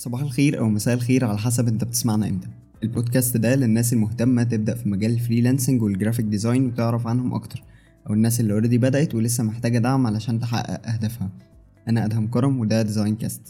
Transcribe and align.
صباح 0.00 0.20
الخير 0.20 0.58
أو 0.58 0.68
مساء 0.68 0.94
الخير 0.94 1.24
على 1.24 1.38
حسب 1.38 1.68
أنت 1.68 1.84
بتسمعنا 1.84 2.28
إمتى. 2.28 2.48
البودكاست 2.82 3.36
ده 3.36 3.54
للناس 3.54 3.92
المهتمة 3.92 4.42
تبدأ 4.42 4.74
في 4.74 4.88
مجال 4.88 5.10
ال 5.10 5.16
freelancing 5.16 5.82
وال 5.82 5.91
graphic 5.91 6.24
design 6.24 6.66
وتعرف 6.66 7.06
عنهم 7.06 7.34
أكتر 7.34 7.62
أو 8.08 8.14
الناس 8.14 8.40
اللي 8.40 8.52
already 8.52 8.78
بدأت 8.78 9.14
ولسه 9.14 9.44
محتاجة 9.44 9.78
دعم 9.78 10.06
علشان 10.06 10.40
تحقق 10.40 10.88
أهدافها. 10.88 11.30
أنا 11.88 12.04
أدهم 12.04 12.26
كرم 12.26 12.60
وده 12.60 12.82
Design 12.82 13.16
Cast 13.16 13.40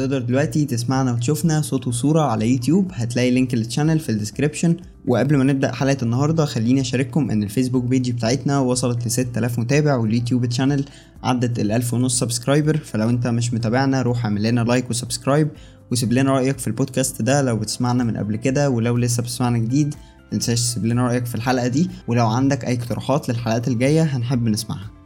تقدر 0.00 0.18
دلوقتي 0.22 0.64
تسمعنا 0.64 1.12
وتشوفنا 1.12 1.60
صوت 1.60 1.86
وصورة 1.86 2.20
على 2.20 2.50
يوتيوب. 2.52 2.90
هتلاقي 2.94 3.30
link 3.30 3.54
لل 3.54 3.64
channel 3.64 3.98
في 3.98 4.08
ال 4.08 4.14
description 4.14 4.76
وقبل 5.06 5.36
ما 5.36 5.44
نبدأ 5.44 5.72
حلقة 5.72 5.96
النهاردة 6.02 6.44
خليني 6.44 6.80
أشارككم 6.80 7.30
إن 7.30 7.42
الفيسبوك 7.42 7.84
page 7.84 8.10
بتاعتنا 8.10 8.58
وصلت 8.58 9.06
ل 9.06 9.10
6000 9.10 9.58
متابع 9.58 9.96
واليوتيوب 9.96 10.46
channel 10.46 10.84
عدت 11.22 11.58
ال 11.58 11.72
1000 11.72 11.94
ونص 11.94 12.18
subscriber 12.18 12.76
فلو 12.76 13.10
أنت 13.10 13.26
مش 13.26 13.54
متابعنا 13.54 14.02
روح 14.02 14.24
اعمل 14.24 14.42
لنا 14.42 14.60
like 14.60 14.90
و 14.90 14.96
subscribe 14.96 15.48
وسيب 15.90 16.12
لنا 16.12 16.32
رأيك 16.32 16.58
في 16.58 16.66
البودكاست 16.66 17.22
ده 17.22 17.42
لو 17.42 17.56
بتسمعنا 17.56 18.04
من 18.04 18.16
قبل 18.16 18.36
كده. 18.36 18.70
ولو 18.70 18.96
لسه 18.96 19.22
بتسمعنا 19.22 19.58
جديد 19.58 19.94
متنساش 20.26 20.60
تسيب 20.60 20.86
لنا 20.86 21.06
رأيك 21.06 21.26
في 21.26 21.34
الحلقة 21.34 21.66
دي. 21.68 21.90
ولو 22.08 22.26
عندك 22.26 22.64
أي 22.64 22.74
اقتراحات 22.74 23.28
للحلقات 23.28 23.68
الجاية 23.68 24.02
هنحب 24.02 24.48
نسمعها. 24.48 24.99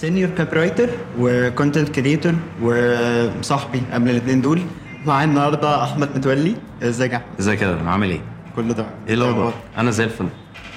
senior 0.00 0.30
copywriter 0.30 0.88
و 1.18 1.27
content 1.27 1.88
creator 1.88 2.34
وصاحبي 2.62 3.82
قبل 3.92 4.10
الاثنين 4.10 4.40
دول. 4.40 4.60
معايا 5.06 5.24
النهارده 5.24 5.82
أحمد 5.82 6.08
متولي. 6.16 6.54
ازيك 6.82 7.12
يا 7.12 7.16
أحمد؟ 7.16 7.28
ازيك 7.40 7.62
يا 7.62 7.78
عامل 7.86 8.10
إيه؟ 8.10 8.20
كله 8.56 8.74
تمام. 8.74 8.90
إيه 9.08 9.14
الأخبار؟ 9.14 9.54
أنا 9.78 9.90
زي 9.90 10.04
الفل. 10.04 10.26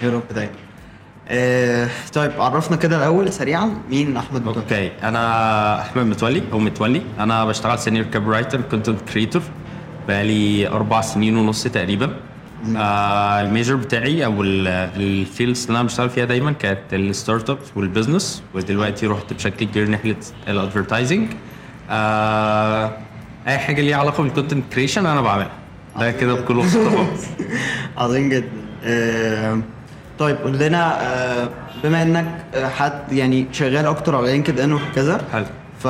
يا 0.04 0.10
رب 0.10 0.22
دايما. 0.36 0.52
آه 1.28 1.90
طيب 2.14 2.32
عرفنا 2.38 2.78
كده 2.78 2.98
الأول 2.98 3.34
سريعا 3.34 3.70
مين 3.90 4.18
أحمد 4.18 4.42
متولي. 4.42 4.64
okay. 4.64 4.92
أنا 5.04 5.82
أحمد 5.82 6.06
متولي 6.06 6.44
أو 6.52 6.60
متولي. 6.60 7.02
أنا 7.20 7.46
بشتغل 7.46 7.80
senior 7.80 8.06
copywriter 8.06 8.62
content 8.62 9.02
creator 9.02 9.42
بقالي 10.08 10.68
أربع 10.68 11.02
سنين 11.02 11.38
ونص 11.38 11.64
تقريبا. 11.64 12.14
آه 12.78 13.42
ال 13.42 13.48
major 13.48 13.76
بتاعي 13.76 14.26
أو 14.26 14.44
ال 14.44 14.61
fields 14.61 15.66
اللي 15.66 15.76
أنا 15.80 15.84
بشتغل 15.88 16.10
فيها 16.10 16.26
دايما 16.26 16.52
كانت 16.52 16.80
ال 16.94 17.01
startup 17.01 17.50
وال 17.50 17.58
business 17.76 18.44
ودلوقتي 18.54 19.08
رحت 19.08 19.34
بشكل 19.34 19.66
كبير 19.66 19.88
ناحية 19.88 20.18
ال 20.48 20.54
advertising. 20.54 21.28
آه 21.90 22.92
أي 23.48 23.58
حاجة 23.58 23.82
ليها 23.82 23.98
علاقة 23.98 24.24
بال 24.24 24.35
content 24.35 24.74
creation 24.74 25.06
أنا 25.06 25.22
بعملها. 25.22 25.52
ده 26.00 26.12
كده 26.12 26.34
بكل 26.34 26.56
بساطة 26.56 27.08
عظيم 27.98 28.30
جدا. 28.30 28.48
آه 28.86 29.60
طيب 30.20 30.38
قول 30.38 30.58
لنا 30.58 31.02
آه 31.02 31.50
بما 31.84 32.02
إنك 32.04 32.42
حد 32.78 33.12
يعني 33.12 33.46
شغال 33.52 33.86
أكتر 33.86 34.16
على 34.16 34.28
لينكد 34.32 34.60
ان 34.60 34.74
وهكذا 34.74 35.22
حلو. 35.32 35.46
ف... 35.84 35.88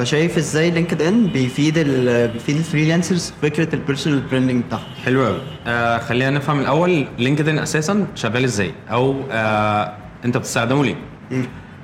فشايف 0.00 0.36
إزاي 0.38 0.70
لينكد 0.70 1.02
ان 1.02 1.26
بيفيد 1.26 1.78
ال... 1.78 2.28
بيفيد 2.28 2.56
ال 2.56 2.62
freelancers 2.62 3.32
فكرة 3.42 3.74
ال 3.74 3.79
personal 3.79 4.20
branding 4.20 4.64
بتاعهم؟ 4.64 4.84
حلو 5.04 5.24
قوي 5.26 5.38
آه 5.66 5.98
خلينا 5.98 6.30
نفهم 6.30 6.60
الأول 6.60 7.06
لينكدين 7.18 7.58
أساسا 7.58 8.06
شغال 8.14 8.44
إزاي؟ 8.44 8.72
أو 8.90 9.16
آه 9.30 9.92
أنت 10.24 10.36
بتستخدمه 10.36 10.84
ليه؟ 10.84 10.94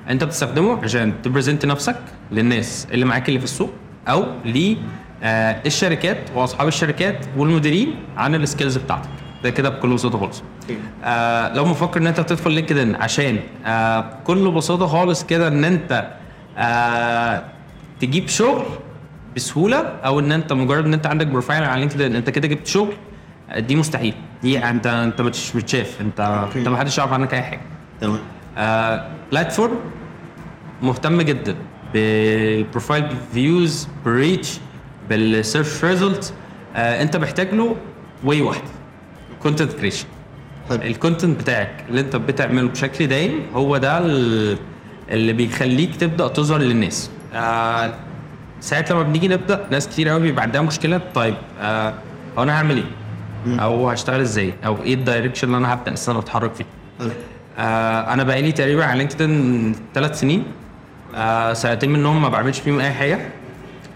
أنت 0.09 0.25
بتستخدمه 0.25 0.83
عشان 0.83 1.13
ت 1.23 1.28
present 1.28 1.67
نفسك 1.67 1.97
للناس 2.33 2.87
اللي 2.93 3.05
معاك 3.05 3.29
اللي 3.29 3.39
في 3.39 3.45
السوق 3.45 3.71
أو 4.09 4.25
ل 4.45 4.77
آه 5.23 5.63
الشركات 5.67 6.19
وأصحاب 6.35 6.69
الشركات 6.69 7.27
والمديرين 7.37 7.95
عن 8.17 8.35
ال 8.35 8.41
skills 8.41 8.77
بتاعتك. 8.79 9.09
ده 9.45 9.51
كده 9.51 9.69
بكل 9.69 9.95
بساطة 9.95 10.19
خالص. 10.19 10.43
آه 11.05 11.55
لو 11.55 11.65
مفكر 11.65 12.01
إن 12.01 12.07
أنت 12.07 12.21
تدخل 12.21 12.51
لينكدين 12.53 12.95
عشان 12.97 13.39
آه 13.67 14.01
بكل 14.01 14.51
بساطة 14.51 14.87
خالص 14.87 15.25
كده 15.25 15.49
إن 15.49 15.65
أنت 15.65 16.09
آه 16.59 17.45
تجيب 18.01 18.29
شغل 18.29 18.65
بسهولة 19.37 19.79
أو 19.79 20.21
إن 20.21 20.33
أنت 20.33 20.53
مجرد 20.53 20.85
إن 20.85 20.95
أنت 20.95 21.07
عندك 21.07 21.27
profile 21.27 21.65
على 21.65 21.81
لينكدين 21.81 22.17
أنت 22.17 22.31
كده 22.31 22.49
جبت 22.49 22.67
شغل 22.67 22.93
آه، 23.51 23.59
دي 23.61 23.77
مستحيل. 23.77 24.15
دي 24.43 24.59
انت 24.59 24.87
أنت 24.87 25.21
مش 25.21 25.57
متشاف 25.57 26.01
انت 26.01 26.49
أنت 26.57 26.69
ما 26.69 26.77
حدش 26.77 26.99
يعرف 26.99 27.13
عنك 27.13 27.35
أي 27.35 27.43
حاجة. 27.43 27.61
تمام. 28.01 28.19
آه، 28.59 29.07
platform 29.31 29.77
مهتم 30.83 31.23
جدا 31.23 31.55
بال 31.95 32.20
profile 32.20 33.09
views 33.33 33.89
بال 34.05 34.20
reach 34.20 34.59
بال 35.09 35.28
search 35.28 35.85
result 35.85 36.33
أنت 36.77 37.17
محتاج 37.17 37.55
له 37.55 37.77
way 38.25 38.43
واحد. 38.43 38.63
content 39.43 39.73
creation 39.73 40.07
ال 40.71 40.80
content 40.80 41.41
بتاعك 41.41 41.85
اللي 41.89 42.01
أنت 42.01 42.17
بتعمله 42.17 42.69
بشكل 42.69 43.07
دايم 43.07 43.43
هو 43.55 43.77
ده 43.77 43.99
اللي 45.11 45.33
بيخليك 45.33 45.97
تبدأ 45.97 46.29
تظهر 46.29 46.61
للناس. 46.61 47.11
آه 47.35 47.95
ساعة 48.61 48.85
لما 48.91 49.03
بنيجي 49.03 49.29
نبدأ 49.29 49.67
ناس 49.71 49.89
كتير 49.89 50.09
قوي 50.09 50.21
بيبقى 50.21 50.43
عندها 50.43 50.61
مشكلة. 50.61 51.01
طيب 51.15 51.35
آه 51.61 51.95
هو 52.39 52.43
أنا 52.43 52.53
هعمل 52.59 52.77
إيه؟ 52.77 53.61
أو 53.61 53.91
هشتغل 53.91 54.21
إزاي؟ 54.21 54.55
أو 54.67 54.77
إيه 54.83 54.95
ال 54.95 55.00
direction 55.00 55.47
اللي 55.47 55.57
أنا 55.59 55.75
هبدأ 55.75 55.93
أصلا 55.93 56.19
أتحرك 56.19 56.55
فيه؟ 56.55 56.65
آه 57.59 58.13
أنا 58.13 58.23
بقالي 58.23 58.53
تقريبا 58.53 58.85
على 58.85 58.99
لينكدين 58.99 59.75
ثلاث 59.95 60.21
سنين. 60.21 60.45
آه 61.15 61.53
سنتين 61.53 61.91
منهم 61.93 62.23
ما 62.23 62.29
بعملش 62.29 62.61
فيهم 62.61 62.81
أي 62.81 62.93
حاجة. 62.93 63.19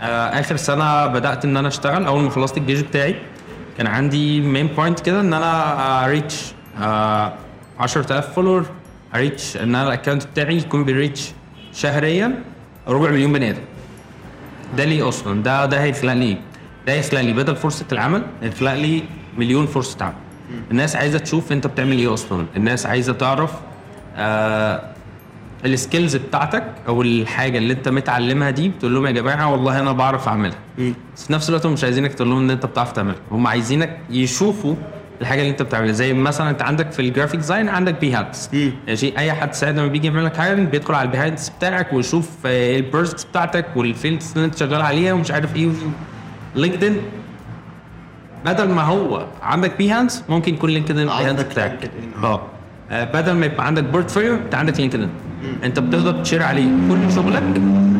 آه 0.03 0.41
آخر 0.41 0.57
سنة 0.57 1.07
بدأت 1.07 1.45
إن 1.45 1.57
أنا 1.57 1.69
أشتغل. 1.69 2.05
أول 2.05 2.23
ما 2.23 2.31
خلصت 2.31 2.57
الجيش 2.57 2.81
بتاعي 2.81 3.17
كان 3.79 3.87
عندي 3.87 4.41
main 4.41 4.67
point 4.67 5.01
كده 5.01 5.21
إن 5.21 5.35
أنا 5.35 6.07
reach 6.07 6.53
آه 6.83 7.33
10000 7.81 8.35
follower 8.35 8.67
reach 9.15 9.57
أن 9.57 9.63
أنا 9.75 9.83
ال 9.83 9.88
account 9.88 10.27
بتاعي 10.27 10.57
يكون 10.57 10.85
بي 10.85 10.98
reach 10.98 11.31
شهريا 11.75 12.43
ربع 12.89 13.11
مليون 13.11 13.33
بني 13.33 13.51
آدم. 13.51 13.61
ده 14.77 14.85
ليه 14.85 15.09
أصلا. 15.09 15.43
ده 15.43 15.67
ده 15.67 15.83
هيخلق 15.83 16.13
لي؟ 16.13 16.37
ده 16.87 16.93
هيخلق 16.93 17.21
لي 17.21 17.33
بدل 17.33 17.57
فرصة 17.57 17.85
العمل 17.93 18.23
هيخلق 18.43 18.75
لي 18.75 19.03
مليون 19.39 19.67
فرصة 19.67 20.05
عمل. 20.05 20.15
الناس 20.71 20.97
عايزة 20.97 21.19
تشوف 21.19 21.53
أنت 21.53 21.67
بتعمل 21.67 21.99
إيه 21.99 22.15
أصلا. 22.15 22.47
الناس 22.57 22.87
عايزة 22.87 23.13
تعرف 23.13 23.51
آه 24.17 24.83
ال 25.65 25.72
skills 25.72 26.17
بتاعتك 26.17 26.65
أو 26.89 27.03
الحاجة 27.03 27.59
اللي 27.59 27.73
أنت 27.73 27.89
متعلمها 27.89 28.51
دي. 28.51 28.69
بتقول 28.69 28.95
لهم 28.95 29.07
يا 29.07 29.11
جماعة 29.11 29.53
والله 29.53 29.81
أنا 29.81 29.93
بعرف 29.93 30.29
أعملها. 30.29 30.59
بس 31.17 31.27
في 31.27 31.33
نفس 31.33 31.49
الوقت 31.49 31.67
هم 31.67 31.73
مش 31.73 31.85
عايزينك 31.85 32.15
تقول 32.15 32.29
لهم 32.31 32.39
إن 32.39 32.51
أنت 32.51 32.67
بتعرف 32.67 32.93
تعملها. 32.93 33.17
هم 33.31 33.47
عايزينك 33.47 33.99
يشوفوا 34.11 34.75
الحاجة 35.23 35.41
اللي 35.41 35.51
انت 35.51 35.63
بتعملها. 35.63 35.93
زي 35.93 36.13
مثلا 36.13 36.51
انت 36.51 36.63
عندك 36.63 36.93
في 36.93 37.03
ال 37.03 37.07
graphic 37.07 37.37
design 37.41 37.69
عندك 37.69 38.01
Behance 38.01 38.51
مم. 38.53 38.73
ماشي؟ 38.89 39.19
أي 39.19 39.33
حد 39.33 39.55
ساعد 39.55 39.79
لما 39.79 39.87
بيجي 39.87 40.07
يعمل 40.07 40.25
لك 40.25 40.37
حاجة 40.37 40.55
بيدخل 40.55 40.95
على 40.95 41.07
ال 41.07 41.12
Behance 41.12 41.49
بتاعك 41.59 41.93
ويشوف 41.93 42.31
آه، 42.47 42.77
ال 42.77 42.87
best 42.87 43.27
بتاعتك 43.29 43.67
وال 43.77 43.91
fields 43.91 44.33
اللي 44.37 44.45
انت 44.45 44.57
شغال 44.57 44.83
عليها 44.83 45.13
ومش 45.13 45.31
عارف 45.31 45.57
إيه 45.57 45.69
لينكدين 46.57 46.97
بدل 48.45 48.69
ما 48.69 48.83
هو 48.83 49.27
عندك 49.43 49.77
Behance 49.79 50.23
ممكن 50.29 50.55
يكون 50.55 50.71
لينكدين 50.71 50.99
ال 51.09 51.13
Behance 51.13 51.43
بتاعك. 51.43 51.79
LinkedIn. 51.85 52.25
آه. 52.25 52.43
آه، 52.91 53.05
بدل 53.05 53.33
ما 53.33 53.47
يبقى 53.47 53.67
عندك 53.67 53.85
portfolio 53.85 54.35
انت 54.35 54.55
عندك 54.55 54.81
لينكدين 54.81 55.09
انت 55.65 55.79
بتقدر 55.79 56.23
ت 56.23 56.26
share 56.26 56.43
عليه. 56.43 56.69
كل 56.89 57.13
شغلك 57.15 57.43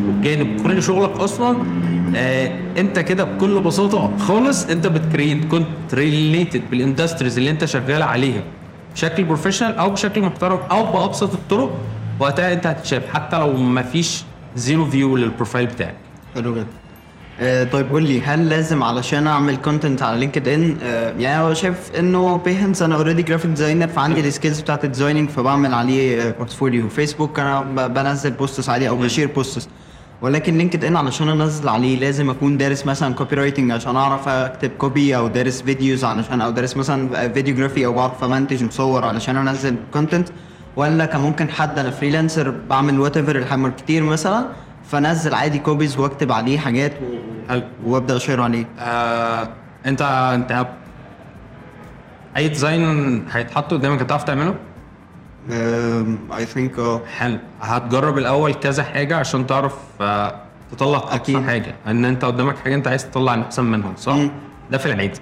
وبجانب 0.07 0.61
كل 0.63 0.83
شغلك 0.83 1.19
أصلا 1.19 1.57
آه 2.15 2.51
انت 2.77 2.99
كده 2.99 3.23
بكل 3.23 3.59
بساطة 3.61 4.17
خالص 4.17 4.65
انت 4.65 4.87
بت 4.87 5.02
create 5.02 5.45
content 5.45 5.67
related 5.93 6.61
بال 6.71 6.82
industries 6.82 7.37
اللي 7.37 7.49
انت 7.49 7.65
شغال 7.65 8.01
عليها. 8.01 8.41
بشكل 8.93 9.23
professional 9.23 9.75
أو 9.77 9.89
بشكل 9.89 10.21
محترم 10.21 10.59
أو 10.71 10.83
بأبسط 10.91 11.33
الطرق 11.33 11.77
وقتها 12.19 12.53
انت 12.53 12.67
هتتشاف 12.67 13.03
حتى 13.13 13.37
لو 13.39 13.53
ما 13.57 13.81
فيش 13.81 14.23
zero 14.55 14.85
view 14.85 15.17
لل 15.17 15.28
profile 15.28 15.65
بتاعك. 15.65 15.95
حلو 16.35 16.55
جدا. 16.55 16.65
آه 17.39 17.63
طيب 17.63 17.89
قول 17.89 18.03
لي 18.03 18.21
هل 18.21 18.49
لازم 18.49 18.83
علشان 18.83 19.27
أعمل 19.27 19.55
content 19.55 20.01
على 20.03 20.19
لينكد 20.19 20.47
ان 20.47 20.77
آه 20.83 21.13
يعني 21.19 21.43
هو 21.43 21.53
شايف 21.53 21.91
إنه 21.99 22.37
Behance 22.37 22.81
أنا 22.81 22.95
already 22.95 23.21
graphic 23.21 23.51
designer 23.51 23.87
فعندي 23.87 24.19
ال 24.19 24.25
skills 24.25 24.59
بتاعت 24.61 24.85
ال 24.85 24.89
designing 24.89 25.29
فبعمل 25.29 25.73
عليه 25.73 26.31
portfolio 26.31 26.89
فيسبوك 26.89 27.39
أنا 27.39 27.61
بنزل 27.87 28.31
posts 28.31 28.69
عليه 28.69 28.89
أو 28.89 28.97
ب 28.97 29.02
share 29.02 29.27
posts 29.27 29.67
ولكن 30.23 30.57
لينكد 30.57 30.85
إن 30.85 30.95
علشان 30.95 31.29
انزل 31.29 31.69
عليه 31.69 31.99
لازم 31.99 32.29
أكون 32.29 32.57
دارس 32.57 32.85
مثلا 32.85 33.13
copywriting 33.13 33.71
عشان 33.71 33.95
أعرف 33.95 34.27
أكتب 34.27 34.69
copy 34.69 35.17
أو 35.17 35.27
دارس 35.27 35.61
videos 35.61 36.03
علشان 36.03 36.41
أو 36.41 36.51
دارس 36.51 36.77
مثلا 36.77 37.29
videography 37.33 37.85
أو 37.85 37.93
بعرف 37.93 38.23
أمنتج 38.23 38.63
وصور 38.63 39.05
علشان 39.05 39.37
أنزل 39.37 39.75
content 39.93 40.29
ولا 40.75 41.05
كان 41.05 41.21
ممكن 41.21 41.49
حد 41.49 41.79
أنا 41.79 41.91
فريلانسر 41.91 42.49
بعمل 42.69 42.99
وات 42.99 43.17
ايفر 43.17 43.35
الحمر 43.35 43.69
كتير 43.69 44.03
مثلا 44.03 44.45
فنزل 44.91 45.33
عادي 45.33 45.59
كوبيز 45.59 45.97
وأكتب 45.97 46.31
عليه 46.31 46.57
حاجات. 46.57 46.93
وأبدأ 47.85 48.15
أشير 48.15 48.41
عليه 48.41 48.65
آه 48.79 49.49
انت 49.85 50.01
أنت 50.35 50.67
أي 52.37 52.47
ديزاين 52.47 53.25
هيتحط 53.31 53.73
قدامك 53.73 54.01
هتعرف 54.01 54.23
تعمله 54.23 54.55
اي 55.51 56.45
ثينك 56.45 56.79
آه 56.79 57.01
حلو. 57.17 57.37
هتجرب 57.61 58.17
الأول 58.17 58.53
كذا 58.53 58.83
حاجة 58.83 59.15
عشان 59.17 59.47
تعرف 59.47 59.73
آه 60.01 60.35
تطلع 60.71 60.97
أقصى 60.97 61.15
أكيد. 61.15 61.41
حاجة. 61.45 61.75
إن 61.87 62.05
أنت 62.05 62.25
قدامك 62.25 62.57
حاجة 62.57 62.75
أنت 62.75 62.87
عايز 62.87 63.09
تطلع 63.11 63.41
أحسن 63.41 63.63
منها 63.65 63.93
صح؟ 63.97 64.13
مم. 64.13 64.31
ده 64.71 64.77
في 64.77 64.85
العادي. 64.85 65.19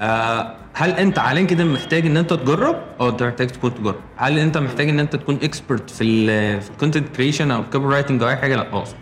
آه 0.00 0.54
هل 0.74 0.90
أنت 0.90 1.18
على 1.18 1.34
لينكدين 1.40 1.66
محتاج 1.72 2.06
إن 2.06 2.16
أنت 2.16 2.32
تجرب؟ 2.32 2.76
أو 3.00 3.08
أنت 3.08 3.22
محتاج 3.22 3.48
تكون 3.48 3.74
تجرب. 3.74 3.96
هل 4.16 4.38
أنت 4.38 4.58
محتاج 4.58 4.88
إن 4.88 5.00
أنت 5.00 5.16
تكون 5.16 5.38
expert 5.42 5.90
في 5.90 6.04
ال 6.04 6.60
في 6.60 6.70
ال 6.70 6.76
content 6.76 7.16
creation 7.16 7.50
أو 7.50 7.60
ال 7.60 7.86
copywriting 7.94 8.22
أو 8.22 8.28
أي 8.28 8.36
حاجة؟ 8.36 8.56
لأ 8.56 8.70
خلاص 8.72 8.94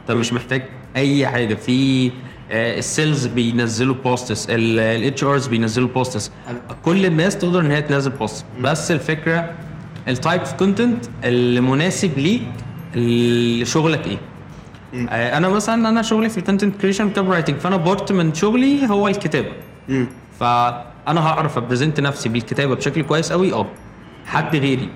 أنت 0.00 0.10
مش 0.18 0.32
محتاج 0.32 0.62
أي 0.96 1.26
حاجة. 1.26 1.54
في 1.54 2.10
آه، 2.50 2.78
ال 2.78 2.86
sales 2.86 3.26
بينزلوا 3.26 3.94
posts 4.04 4.46
ال 4.50 5.24
HRs 5.24 5.46
بينزلوا 5.46 5.88
posts 5.88 6.30
كل 6.84 7.06
الناس 7.06 7.38
تقدر 7.38 7.60
إن 7.60 7.70
هي 7.70 7.82
تنزل 7.82 8.10
post 8.10 8.44
بس 8.60 8.90
الفكرة 8.90 9.50
ال 10.08 10.14
type 10.14 10.40
of 10.40 10.52
content 10.52 11.04
المناسب 11.24 12.18
ليك 12.18 12.42
لشغلك 12.96 14.06
إيه. 14.06 14.18
آه، 15.08 15.36
أنا 15.36 15.48
مثلا 15.48 15.88
أنا 15.88 16.02
شغلي 16.02 16.28
في 16.28 16.38
ال 16.38 16.80
content 16.80 17.10
creation 17.10 17.28
copywriting 17.30 17.56
فأنا 17.56 17.76
part 17.76 18.12
من 18.12 18.34
شغلي 18.34 18.86
هو 18.90 19.08
الكتابة. 19.08 19.48
فأنا 20.40 21.20
هعرف 21.26 21.58
أ 21.58 21.63
present 21.63 22.00
نفسي 22.00 22.28
بالكتابة 22.28 22.74
بشكل 22.74 23.02
كويس 23.02 23.32
قوي 23.32 23.52
آه. 23.52 23.66
حد 24.26 24.56
غيري. 24.56 24.88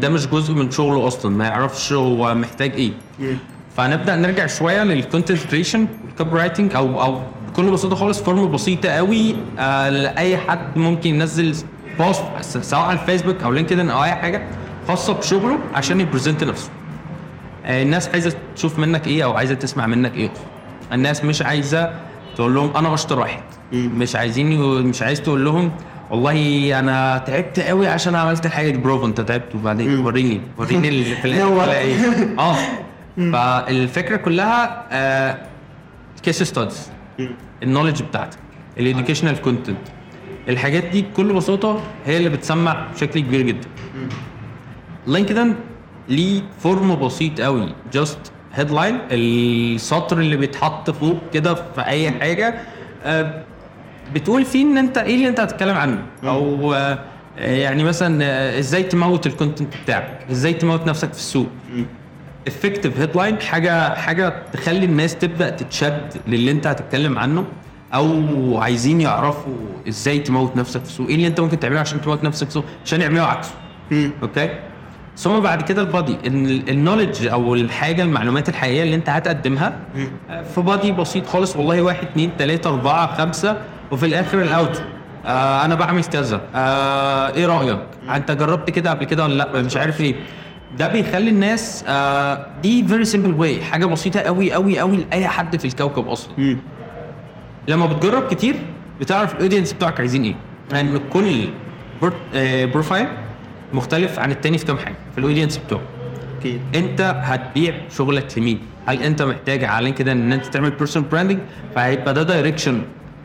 ده 0.00 0.08
مش 0.08 0.26
جزء 0.26 0.54
من 0.54 0.70
شغله 0.70 1.06
أصلا 1.06 1.36
ما 1.36 1.44
يعرفش 1.44 1.92
هو 1.92 2.34
محتاج 2.34 2.72
إيه. 2.72 2.92
فنبدأ 3.76 4.16
نرجع 4.16 4.46
شوية 4.46 4.84
لل 4.84 4.96
content 4.96 5.38
creation 5.50 5.79
وال 5.79 5.86
copywriting 6.06 6.74
أو 6.76 7.02
أو 7.02 7.20
بكل 7.48 7.70
بساطة 7.70 7.96
خالص 7.96 8.22
form 8.22 8.52
بسيطة 8.52 8.88
قوي 8.88 9.34
آه 9.58 9.88
لأي 9.90 10.36
حد 10.36 10.78
ممكن 10.78 11.10
ينزل 11.10 11.54
بوست 11.98 12.58
سواء 12.58 12.80
على 12.80 12.98
الفيسبوك 13.00 13.42
أو 13.42 13.52
لينكدين 13.52 13.90
أو 13.90 14.04
أي 14.04 14.14
حاجة 14.14 14.42
خاصة 14.88 15.12
بشغله 15.12 15.58
عشان 15.74 16.00
ي 16.00 16.05
present 16.05 16.44
نفسه. 16.44 16.70
آه، 17.64 17.82
الناس 17.82 18.08
عايزة 18.08 18.36
تشوف 18.56 18.78
منك 18.78 19.06
إيه 19.06 19.24
أو 19.24 19.32
عايزة 19.32 19.54
تسمع 19.54 19.86
منك 19.86 20.14
إيه. 20.14 20.30
الناس 20.92 21.24
مش 21.24 21.42
عايزة 21.42 21.90
تقول 22.36 22.54
لهم 22.54 22.76
أنا 22.76 22.94
اشطر 22.94 23.18
واحد. 23.18 23.42
مش 23.72 24.16
عايزين 24.16 24.60
مش 24.82 25.02
عايز 25.02 25.22
تقول 25.22 25.44
لهم 25.44 25.72
والله 26.10 26.78
أنا 26.78 27.18
تعبت 27.18 27.60
قوي 27.60 27.88
عشان 27.88 28.14
عملت 28.14 28.46
الحاجة 28.46 28.70
دي. 28.70 28.78
برافو 28.78 29.06
أنت 29.06 29.20
تعبت. 29.20 29.54
وبعدين 29.54 29.98
وريني 29.98 30.40
وريني 30.58 30.88
اللي 30.88 31.04
في 31.04 31.28
إيه. 31.28 31.96
آه. 32.38 32.56
فالفكرة 33.16 34.16
كلها 34.16 34.86
case 36.22 36.42
studies 36.42 36.90
ال 37.62 37.66
knowledge 37.66 38.02
بتاعتك. 38.02 38.38
ال 38.78 38.83
educational 38.83 39.40
content 39.40 39.78
الحاجات 40.48 40.84
دي 40.84 41.02
بكل 41.02 41.32
بساطة 41.32 41.82
هي 42.06 42.16
اللي 42.16 42.28
بتسمع 42.28 42.86
بشكل 42.94 43.20
كبير 43.20 43.40
جدا. 43.42 43.68
LinkedIn 45.06 45.54
ليه 46.08 46.42
form 46.60 46.94
بسيط 46.96 47.40
قوي. 47.40 47.68
just 47.92 48.18
headline 48.54 48.98
السطر 49.10 50.18
اللي 50.18 50.36
بيتحط 50.36 50.90
فوق 50.90 51.18
كده 51.34 51.54
في 51.54 51.80
أي 51.86 52.10
حاجة. 52.10 52.54
آه، 53.04 53.42
بتقول 54.14 54.44
فيه 54.44 54.62
إن 54.64 54.78
أنت 54.78 54.98
إيه 54.98 55.14
اللي 55.14 55.28
أنت 55.28 55.40
هتتكلم 55.40 55.76
عنه؟ 55.76 56.02
أو 56.24 56.74
آه، 56.74 56.98
يعني 57.38 57.84
مثلا 57.84 58.24
آه، 58.24 58.58
إزاي 58.58 58.82
تموت 58.82 59.26
ال 59.26 59.32
content 59.32 59.74
بتاعك؟ 59.84 60.18
إزاي 60.30 60.52
تموت 60.52 60.86
نفسك 60.86 61.12
في 61.12 61.18
السوق؟ 61.18 61.46
effective 62.46 63.00
headline 63.00 63.40
حاجة 63.40 63.94
حاجة 63.94 64.42
تخلي 64.52 64.84
الناس 64.84 65.16
تبدأ 65.16 65.50
تتشد 65.50 66.08
للي 66.28 66.50
أنت 66.50 66.66
هتتكلم 66.66 67.18
عنه. 67.18 67.44
أو 67.94 68.58
عايزين 68.58 69.00
يعرفوا 69.00 69.54
إزاي 69.88 70.18
تموت 70.18 70.56
نفسك 70.56 70.80
في 70.80 70.86
السوق 70.86 71.08
إيه 71.08 71.14
اللي 71.14 71.26
أنت 71.26 71.40
ممكن 71.40 71.58
تعمله 71.58 71.80
عشان 71.80 72.00
تموت 72.00 72.24
نفسك 72.24 72.44
في 72.44 72.48
السوق 72.48 72.64
عشان 72.84 73.00
يعملوا 73.00 73.24
عكسه. 73.26 73.54
okay؟ 74.22 74.50
ثم 75.16 75.40
بعد 75.40 75.62
كده 75.62 75.82
ال 75.82 75.89
body 75.89 76.16
ال 76.70 76.76
knowledge 76.76 77.26
أو 77.26 77.54
الحاجة 77.54 78.02
المعلومات 78.02 78.48
الحقيقية 78.48 78.82
اللي 78.82 78.94
أنت 78.94 79.08
هتقدمها 79.08 79.78
في 80.54 80.60
body 80.60 80.92
بسيط 80.92 81.26
خالص. 81.26 81.56
والله 81.56 81.82
واحد 81.82 82.02
اتنين 82.06 82.30
تلاتة 82.38 82.70
أربعة 82.70 83.16
خمسة 83.16 83.56
وفي 83.90 84.06
الآخر 84.06 84.42
ال 84.42 84.50
out. 84.50 84.82
آه 85.26 85.64
أنا 85.64 85.74
بعمل 85.74 86.04
كذا. 86.04 86.40
آه 86.54 87.34
إيه 87.34 87.46
رأيك؟ 87.46 87.78
أنت 88.14 88.30
جربت 88.30 88.70
كده 88.70 88.90
قبل 88.90 89.04
كده 89.04 89.24
ولا 89.24 89.34
لأ؟ 89.34 89.62
مش 89.62 89.76
عارف 89.76 90.00
إيه 90.00 90.14
ده 90.78 90.88
بيخلي 90.88 91.30
الناس 91.30 91.84
آه 91.88 92.46
دي 92.62 92.84
very 92.86 93.04
simple 93.04 93.34
واي 93.34 93.64
حاجة 93.64 93.86
بسيطة 93.86 94.20
قوي 94.20 94.52
قوي 94.52 94.78
قوي 94.78 94.96
لأي 94.96 95.28
حد 95.28 95.56
في 95.56 95.64
الكوكب 95.64 96.08
أصلا. 96.08 96.32
لما 97.68 97.86
بتجرب 97.86 98.28
كتير 98.28 98.54
بتعرف 99.00 99.34
ال 99.34 99.38
audience 99.38 99.72
بتوعك 99.72 100.00
عايزين 100.00 100.24
إيه. 100.24 100.34
لأن 100.72 100.86
يعني 100.86 100.98
كل 101.12 101.48
بر- 102.02 102.12
آه، 102.34 102.64
profile 102.64 103.06
مختلف 103.72 104.18
عن 104.18 104.30
التاني 104.30 104.58
في 104.58 104.64
كام 104.66 104.78
حاجة 104.78 104.94
في 105.12 105.18
ال 105.18 105.22
audience 105.22 105.56
بتوعه 105.56 105.82
أكيد. 106.40 106.60
أنت 106.74 107.00
هتبيع 107.00 107.74
شغلك 107.96 108.38
لمين 108.38 108.58
هل 108.86 109.02
أنت 109.02 109.22
محتاج 109.22 109.64
على 109.64 109.92
كده 109.92 110.12
إن 110.12 110.32
أنت 110.32 110.46
تعمل 110.46 110.70
personal 110.70 111.08
branding 111.08 111.38
فهيبقى 111.74 112.14
ده 112.14 112.22
direction 112.22 112.82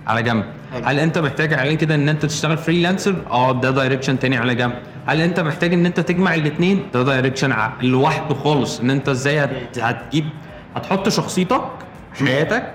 على 0.07 0.23
جنب. 0.23 0.43
حلو. 0.73 0.85
هل 0.85 0.99
أنت 0.99 1.17
محتاج 1.17 1.53
على 1.53 1.75
كده 1.75 1.95
إن 1.95 2.09
أنت 2.09 2.25
تشتغل 2.25 2.57
freelancer 2.57 3.15
آه 3.31 3.51
ده 3.61 3.71
direction 3.71 4.19
تاني 4.19 4.37
على 4.37 4.55
جنب. 4.55 4.73
هل 5.05 5.21
أنت 5.21 5.39
محتاج 5.39 5.73
إن 5.73 5.85
أنت 5.85 5.99
تجمع 5.99 6.33
الاثنين 6.35 6.83
ده 6.93 7.03
direction 7.03 7.53
لوحده 7.81 8.35
خالص. 8.35 8.79
إن 8.79 8.89
أنت 8.89 9.09
إزاي 9.09 9.39
هت- 9.43 9.79
هتجيب 9.79 10.25
هتحط 10.75 11.09
شخصيتك 11.09 11.61
حياتك 12.19 12.73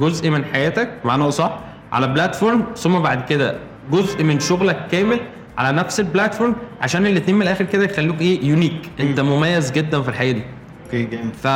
جزء 0.00 0.30
من 0.30 0.44
حياتك 0.44 0.90
معناه 1.04 1.30
صح 1.30 1.58
على 1.92 2.06
platform 2.08 2.64
ثم 2.76 2.98
بعد 2.98 3.24
كده 3.24 3.56
جزء 3.92 4.24
من 4.24 4.40
شغلك 4.40 4.86
كامل 4.92 5.20
على 5.58 5.76
نفس 5.76 6.00
ال 6.00 6.06
platform 6.06 6.54
عشان 6.80 7.06
الاثنين 7.06 7.36
من 7.36 7.42
الآخر 7.42 7.64
كده 7.64 7.84
يخلوك 7.84 8.20
إيه 8.20 8.44
unique 8.44 8.90
أنت 9.00 9.20
مميز 9.20 9.70
جدا 9.72 10.02
في 10.02 10.08
الحقيقة 10.08 10.32
دي. 10.32 10.42
okay 10.86 11.02
جامد. 11.04 11.34
ف 11.34 11.46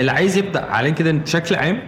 اللي 0.00 0.12
عايز 0.12 0.36
يبدأ 0.36 0.64
على 0.70 0.90
كده 0.90 1.12
بشكل 1.12 1.54
عام 1.54 1.78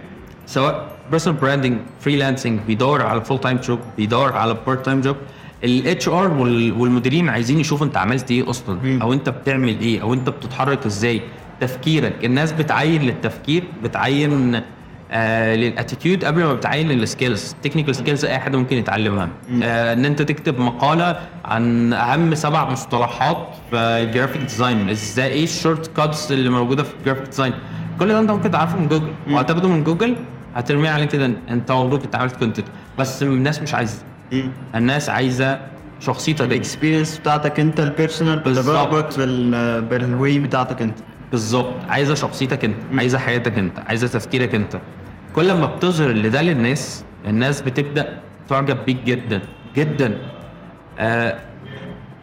سواء 0.45 0.87
personal 1.11 1.39
branding 1.39 1.77
freelancing 1.99 2.59
بيدور 2.67 3.01
على 3.01 3.21
full 3.21 3.39
time 3.39 3.57
job 3.57 3.79
بيدور 3.97 4.33
على 4.33 4.57
part 4.67 4.85
time 4.85 5.01
job 5.01 5.15
ال 5.63 6.07
HR 6.09 6.31
والمديرين 6.77 7.29
عايزين 7.29 7.59
يشوفوا 7.59 7.85
أنت 7.85 7.97
عملت 7.97 8.31
إيه 8.31 8.49
أصلا 8.49 8.79
مم. 8.83 9.01
أو 9.01 9.13
أنت 9.13 9.29
بتعمل 9.29 9.79
إيه 9.79 10.01
أو 10.01 10.13
أنت 10.13 10.29
بتتحرك 10.29 10.85
إزاي. 10.85 11.21
تفكيرك 11.61 12.25
الناس 12.25 12.51
بتعين 12.51 13.01
للتفكير 13.01 13.63
بتعين 13.83 14.61
آه 15.15 15.55
لل 15.55 15.69
attitude 15.69 16.25
قبل 16.25 16.43
ما 16.43 16.53
بتعين 16.53 16.87
لل 16.89 17.06
skills 17.06 17.55
technical 17.63 17.95
skills 17.95 18.25
أي 18.25 18.39
حد 18.39 18.55
ممكن 18.55 18.77
يتعلمها. 18.77 19.29
آه 19.63 19.93
إن 19.93 20.05
أنت 20.05 20.21
تكتب 20.21 20.59
مقالة 20.59 21.19
عن 21.45 21.93
أهم 21.93 22.35
سبع 22.35 22.69
مصطلحات 22.69 23.37
في 23.71 23.75
ال 23.77 23.85
graphic 23.85 24.41
design 24.41 24.89
إزاي؟ 24.89 25.27
إيه 25.27 25.43
ال 25.43 25.97
shortcuts 25.97 26.31
اللي 26.31 26.49
موجودة 26.49 26.83
في 26.83 26.93
ال 26.99 27.02
graphic 27.02 27.25
design 27.25 27.53
كل 27.99 28.07
ده 28.07 28.19
أنت 28.19 28.31
ممكن 28.31 28.51
تعرفه 28.51 28.77
من 28.79 28.87
جوجل 28.87 29.07
وهتاخده 29.29 29.69
من 29.69 29.83
جوجل 29.83 30.15
هترميه 30.55 30.89
على 30.89 31.05
كده 31.05 31.31
أنت 31.49 31.71
مبروك 31.71 32.03
أنت 32.03 32.15
عملت 32.15 32.35
content 32.35 32.65
بس 32.99 33.23
الناس 33.23 33.61
مش 33.61 33.73
عايزة. 33.73 33.97
الناس 34.75 35.09
عايزة 35.09 35.59
شخصيتك. 35.99 36.41
ال 36.45 36.51
experience 36.51 37.17
بتاعتك 37.17 37.59
أنت 37.59 37.79
ال 37.79 37.86
personal 37.86 38.39
بالظبط. 38.39 38.87
بتجربك 38.87 39.17
بال 39.17 39.81
بال 39.81 40.04
way 40.04 40.39
بتاعتك 40.39 40.81
أنت. 40.81 40.97
بالظبط. 41.31 41.73
عايزة 41.89 42.13
شخصيتك 42.15 42.65
أنت. 42.65 42.75
عايزة 42.97 43.17
حياتك 43.17 43.57
أنت. 43.57 43.79
عايزة 43.87 44.07
تفكيرك 44.07 44.55
أنت. 44.55 44.79
كل 45.35 45.53
ما 45.53 45.65
بتظهر 45.65 46.09
اللي 46.09 46.29
ده 46.29 46.41
للناس 46.41 47.05
الناس 47.27 47.61
بتبدأ 47.61 48.19
تعجب 48.49 48.77
بيك 48.85 49.03
جدا 49.03 49.41
جدا. 49.75 50.17
آه 50.99 51.39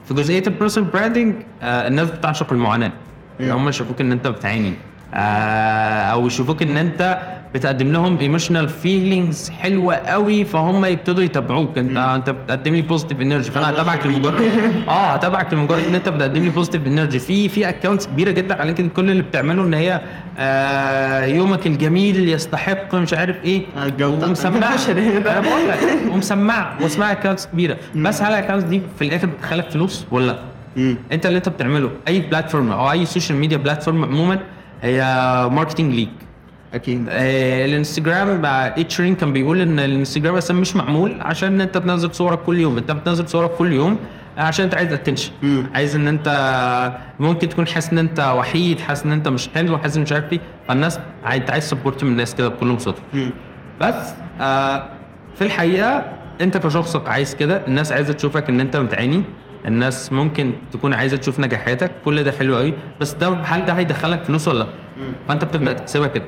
في 0.04 0.14
جزئية 0.14 0.42
ال 0.46 0.51
personal 0.51 0.90
branding 0.90 1.34
آه 1.62 1.88
الناس 1.88 2.10
بتعشق 2.10 2.52
المعاناة. 2.52 2.92
هم 3.40 3.68
يشوفوك 3.68 4.00
إن 4.00 4.12
أنت 4.12 4.26
بتعاني. 4.26 4.74
آه 5.14 6.02
أو 6.12 6.26
يشوفوك 6.26 6.62
إن 6.62 6.76
أنت 6.76 7.18
بتقدم 7.54 7.92
لهم 7.92 8.18
emotional 8.18 8.68
feelings 8.68 9.50
حلوة 9.50 9.94
قوي 9.94 10.44
فهم 10.44 10.84
يبتدوا 10.84 11.24
يتابعوك. 11.24 11.78
انت 11.78 11.96
انت 11.96 12.30
بتقدم 12.30 12.74
لي 12.74 12.82
positive 12.82 13.20
energy 13.20 13.50
فأنا 13.50 13.70
هتابعك 13.70 14.06
لمجرد 14.06 14.40
آه 14.88 15.06
هتابعك 15.06 15.54
لمجرد 15.54 15.84
إن 15.88 15.94
انت 15.94 16.08
بتقدم 16.08 16.42
لي 16.42 16.50
positive 16.50 16.86
energy 16.86 17.18
في 17.18 17.48
في 17.48 17.68
accounts 17.68 18.06
كبيرة 18.06 18.30
جدا 18.30 18.60
على 18.60 18.72
كده 18.72 18.88
كل 18.88 19.10
اللي 19.10 19.22
بتعمله 19.22 19.62
إن 19.62 19.74
هي 19.74 20.00
آه 20.38 21.24
يومك 21.24 21.66
الجميل 21.66 22.28
يستحق 22.28 22.94
مش 22.94 23.14
عارف 23.14 23.36
إيه. 23.44 23.62
الجو. 23.86 24.16
بتاع- 24.16 24.28
ومسمعه 24.28 24.74
أنا 24.90 25.40
بقول 25.40 25.68
لك 25.68 25.78
ومسمعه 26.12 26.76
واسمها 26.82 27.12
accounts 27.12 27.46
كبيرة. 27.46 27.76
بس 27.96 28.22
هل 28.22 28.32
ال 28.32 28.36
accounts 28.36 28.64
دي 28.64 28.82
في 28.98 29.04
الآخر 29.04 29.26
بتدخلك 29.26 29.70
فلوس 29.70 30.04
ولا 30.10 30.26
لأ؟ 30.26 30.38
مم. 30.76 30.96
أنت 31.12 31.26
اللي 31.26 31.36
أنت 31.38 31.48
بتعمله. 31.48 31.90
أي 32.08 32.20
platform 32.20 32.72
أو 32.72 32.90
أي 32.92 33.06
social 33.06 33.38
media 33.38 33.56
platform 33.56 34.04
عموما 34.04 34.38
هي 34.82 35.00
marketing 35.52 35.94
ليك 35.94 36.08
أكيد. 36.74 37.06
آه 37.10 37.64
الانستجرام 37.64 38.44
اتشرين 38.46 39.14
كان 39.14 39.32
بيقول 39.32 39.60
إن 39.60 39.78
الانستجرام 39.78 40.34
أصلا 40.36 40.60
مش 40.60 40.76
معمول 40.76 41.16
عشان 41.20 41.60
أنت 41.60 41.78
تنزل 41.78 42.14
صورك 42.14 42.38
كل 42.38 42.58
يوم. 42.60 42.78
أنت 42.78 42.90
بتنزل 42.92 43.28
صورك 43.28 43.50
كل 43.50 43.72
يوم 43.72 43.98
عشان 44.38 44.64
أنت 44.64 44.74
عايز 44.74 44.92
attention. 44.92 45.32
عايز 45.74 45.96
إن 45.96 46.08
أنت 46.08 46.28
ممكن 47.20 47.48
تكون 47.48 47.66
حاسس 47.66 47.92
إن 47.92 47.98
أنت 47.98 48.20
وحيد 48.20 48.80
حاسس 48.80 49.04
إن 49.04 49.12
أنت 49.12 49.28
مش 49.28 49.48
حلو 49.54 49.78
حاسس 49.78 49.96
مش 49.96 50.12
عارف 50.12 50.32
إيه. 50.32 50.40
فالناس 50.68 51.00
عايز 51.24 51.40
انت 51.40 51.50
عايز 51.50 51.64
support 51.64 52.04
من 52.04 52.10
الناس 52.10 52.34
كده 52.34 52.48
بكل 52.48 52.72
بساطة. 52.76 53.02
بس 53.80 53.94
آه 54.40 54.88
في 55.36 55.44
الحقيقة 55.44 56.04
أنت 56.40 56.56
كشخصك 56.56 57.08
عايز 57.08 57.34
كده. 57.34 57.66
الناس 57.66 57.92
عايزة 57.92 58.12
تشوفك 58.12 58.48
إن 58.48 58.60
أنت 58.60 58.76
بتعاني 58.76 59.22
الناس 59.66 60.12
ممكن 60.12 60.52
تكون 60.72 60.94
عايزة 60.94 61.16
تشوف 61.16 61.40
نجاحاتك. 61.40 61.90
كل 62.04 62.22
ده 62.24 62.32
حلو 62.32 62.56
قوي 62.56 62.74
بس 63.00 63.12
ده 63.12 63.28
هل 63.28 63.66
ده 63.66 63.72
هيدخلك 63.72 64.24
فلوس 64.24 64.48
ولا 64.48 64.58
لأ؟ 64.58 64.66
فأنت 65.28 65.44
بتبدأ 65.44 65.72
تحسبها 65.72 66.06
كده. 66.08 66.24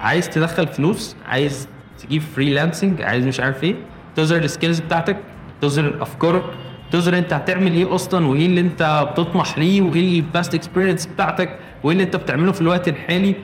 عايز 0.00 0.28
تدخل 0.30 0.66
فلوس 0.66 1.16
عايز 1.26 1.68
تجيب 1.98 2.22
freelancing 2.22 3.02
عايز 3.02 3.26
مش 3.26 3.40
عارف 3.40 3.64
إيه 3.64 3.74
تظهر 4.16 4.38
ال 4.42 4.47
skills 4.47 4.80
بتاعتك 4.80 5.16
تظهر 5.60 5.94
افكارك 6.02 6.42
تظهر 6.90 7.18
انت 7.18 7.32
هتعمل 7.32 7.72
إيه 7.72 7.94
أصلا 7.94 8.26
وايه 8.26 8.46
اللي 8.46 8.60
انت 8.60 9.08
بتطمح 9.12 9.58
ليه 9.58 9.82
وايه 9.82 10.16
ال 10.20 10.27
past 10.27 10.54
experience 10.54 11.06
بتاعتك 11.06 11.58
وايه 11.82 11.92
اللي 11.92 12.04
انت 12.04 12.16
بتعمله 12.16 12.52
في 12.52 12.60
الوقت 12.60 12.88
الحالي. 12.88 13.34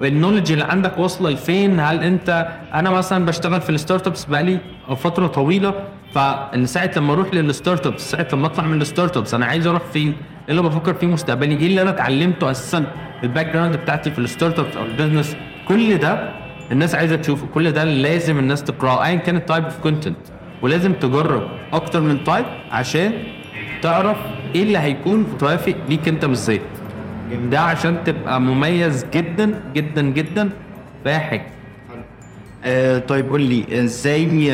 وال 0.00 0.10
knowledge 0.10 0.52
اللي 0.52 0.64
عندك 0.64 0.98
واصلة 0.98 1.30
لفين؟ 1.30 1.80
هل 1.80 2.02
انت 2.02 2.48
أنا 2.74 2.90
مثلا 2.90 3.24
بشتغل 3.26 3.60
في 3.60 3.70
ال 3.70 4.06
startups 4.06 4.24
بقالي 4.24 4.58
فترة 4.96 5.26
طويلة 5.26 5.74
فساعه 6.14 6.90
لما 6.96 7.12
أروح 7.12 7.34
لل 7.34 7.86
startups 7.86 8.10
ساعة 8.10 8.28
لما 8.32 8.46
أطلع 8.46 8.64
من 8.64 8.80
ال 8.80 9.16
startups 9.16 9.34
أنا 9.34 9.46
عايز 9.46 9.66
أروح 9.66 9.82
فين؟ 9.92 10.08
إيه 10.08 10.14
اللي 10.50 10.62
بفكر 10.62 10.94
فيه 10.94 11.06
مستقبلي؟ 11.06 11.56
إيه 11.56 11.66
اللي 11.66 11.82
أنا 11.82 11.90
اتعلمته 11.90 12.50
أساسا؟ 12.50 12.86
ال 13.22 13.46
background 13.52 13.76
بتاعتي 13.76 14.10
في 14.10 14.18
ال 14.18 14.58
startups 14.58 14.76
أو 14.76 14.84
ال 14.84 14.90
business 14.90 15.36
كل 15.68 15.98
ده 15.98 16.30
الناس 16.72 16.94
عايزة 16.94 17.16
تشوفه. 17.16 17.46
كل 17.54 17.72
ده 17.72 17.84
لازم 17.84 18.38
الناس 18.38 18.64
تقرأه 18.64 19.04
ايا 19.04 19.14
كان 19.16 19.36
ال 19.36 19.42
type 19.42 19.64
of 19.64 19.78
content 19.82 20.16
ولازم 20.62 20.92
تجرب 20.92 21.42
أكتر 21.72 22.00
من 22.00 22.24
type 22.24 22.44
عشان 22.70 23.12
تعرف 23.82 24.16
إيه 24.54 24.62
اللي 24.62 24.78
هيكون 24.78 25.20
متوافق 25.20 25.74
ليك 25.88 26.08
أنت 26.08 26.24
بالذات. 26.24 26.60
ده 27.50 27.60
عشان 27.60 27.96
تبقى 28.04 28.40
مميز 28.40 29.06
جدا 29.14 29.60
جدا 29.74 30.02
جدا 30.02 30.50
في 31.04 31.18
حاجة. 31.18 31.46
آه 32.64 32.98
طيب 32.98 33.28
قول 33.28 33.40
لي 33.42 33.84
إزاي 33.84 34.44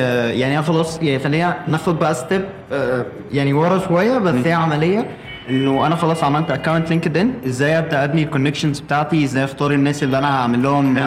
يعني 0.41 0.63
خلاص 0.63 1.03
يعني 1.03 1.19
خلينا 1.19 1.57
ناخد 1.69 1.99
بقى 1.99 2.15
step 2.15 2.45
آه 2.73 3.07
يعني 3.33 3.53
ورا 3.53 3.79
شوية 3.79 4.19
بس 4.19 4.47
هي 4.47 4.53
عملية. 4.53 5.07
إنه 5.51 5.87
أنا 5.87 5.97
خلاص 5.97 6.25
عملت 6.25 6.51
account 6.51 6.91
LinkedIn 6.91 7.33
إزاي 7.47 7.79
أبدأ 7.79 8.05
أبني 8.05 8.23
ال 8.23 8.27
connections 8.27 8.81
بتاعتي؟ 8.81 9.25
إزاي 9.25 9.45
أختار 9.45 9.71
الناس 9.73 10.03
اللي 10.03 10.19
أنا 10.19 10.37
هعمل 10.41 10.63
لهم 10.63 10.99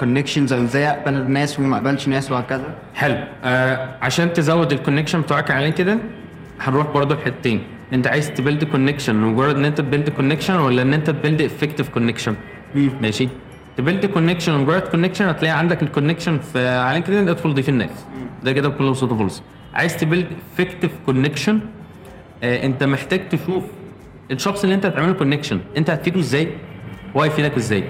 connections 0.00 0.52
أو 0.52 0.62
إزاي 0.62 0.88
أقبل 0.90 1.14
الناس 1.14 1.58
وما 1.60 1.76
أقبلش 1.76 2.08
ناس 2.08 2.32
وهكذا. 2.32 2.64
حلو. 2.94 3.16
آه 3.44 3.88
عشان 4.02 4.32
تزود 4.32 4.72
ال 4.72 4.76
connection 4.76 5.20
بتاعك 5.20 5.50
على 5.50 5.64
LinkedIn 5.64 5.98
هنروح 6.60 6.86
برضه 6.90 7.14
لحتتين. 7.14 7.62
أنت 7.92 8.06
عايز 8.06 8.32
ت 8.32 8.37
build 8.37 8.64
connection 8.64 9.14
مجرد 9.16 9.56
إن 9.56 9.64
أنت 9.64 9.78
ت 9.78 9.83
build 9.83 10.08
connection 10.10 10.54
ولا 10.58 10.82
إن 10.82 10.92
أنت 10.94 11.10
ت 11.10 11.15
build 11.15 11.40
effective 11.42 11.88
connection 11.88 12.34
ماشي. 13.00 13.28
ت 13.76 13.81
build 13.81 14.06
connection 14.06 14.58
مجرد 14.58 14.82
connection 14.82 15.28
هتلاقي 15.28 15.58
عندك 15.58 15.82
ال 15.82 15.87
connection 15.87 16.38
في 16.38 16.68
على 16.68 16.94
LinkedIn 16.94 17.28
ادخل 17.28 17.54
ضيف 17.54 17.68
الناس 17.68 17.90
ده 18.42 18.52
كده 18.52 18.68
بكل 18.68 18.90
بساطة 18.90 19.18
خالص. 19.18 19.42
عايز 19.74 19.96
ت 19.96 20.01
build 20.01 20.26
effective 20.54 20.90
connection 21.06 21.60
انت 22.42 22.84
محتاج 22.84 23.28
تشوف 23.28 23.64
الشخص 24.30 24.62
اللي 24.62 24.74
انت 24.74 24.86
هتعمله 24.86 25.12
connection 25.12 25.60
انت 25.76 25.90
هتفيده 25.90 26.20
إزاي؟ 26.20 26.48
هو 27.16 27.22
هيفيدك 27.22 27.56
إزاي؟ 27.56 27.84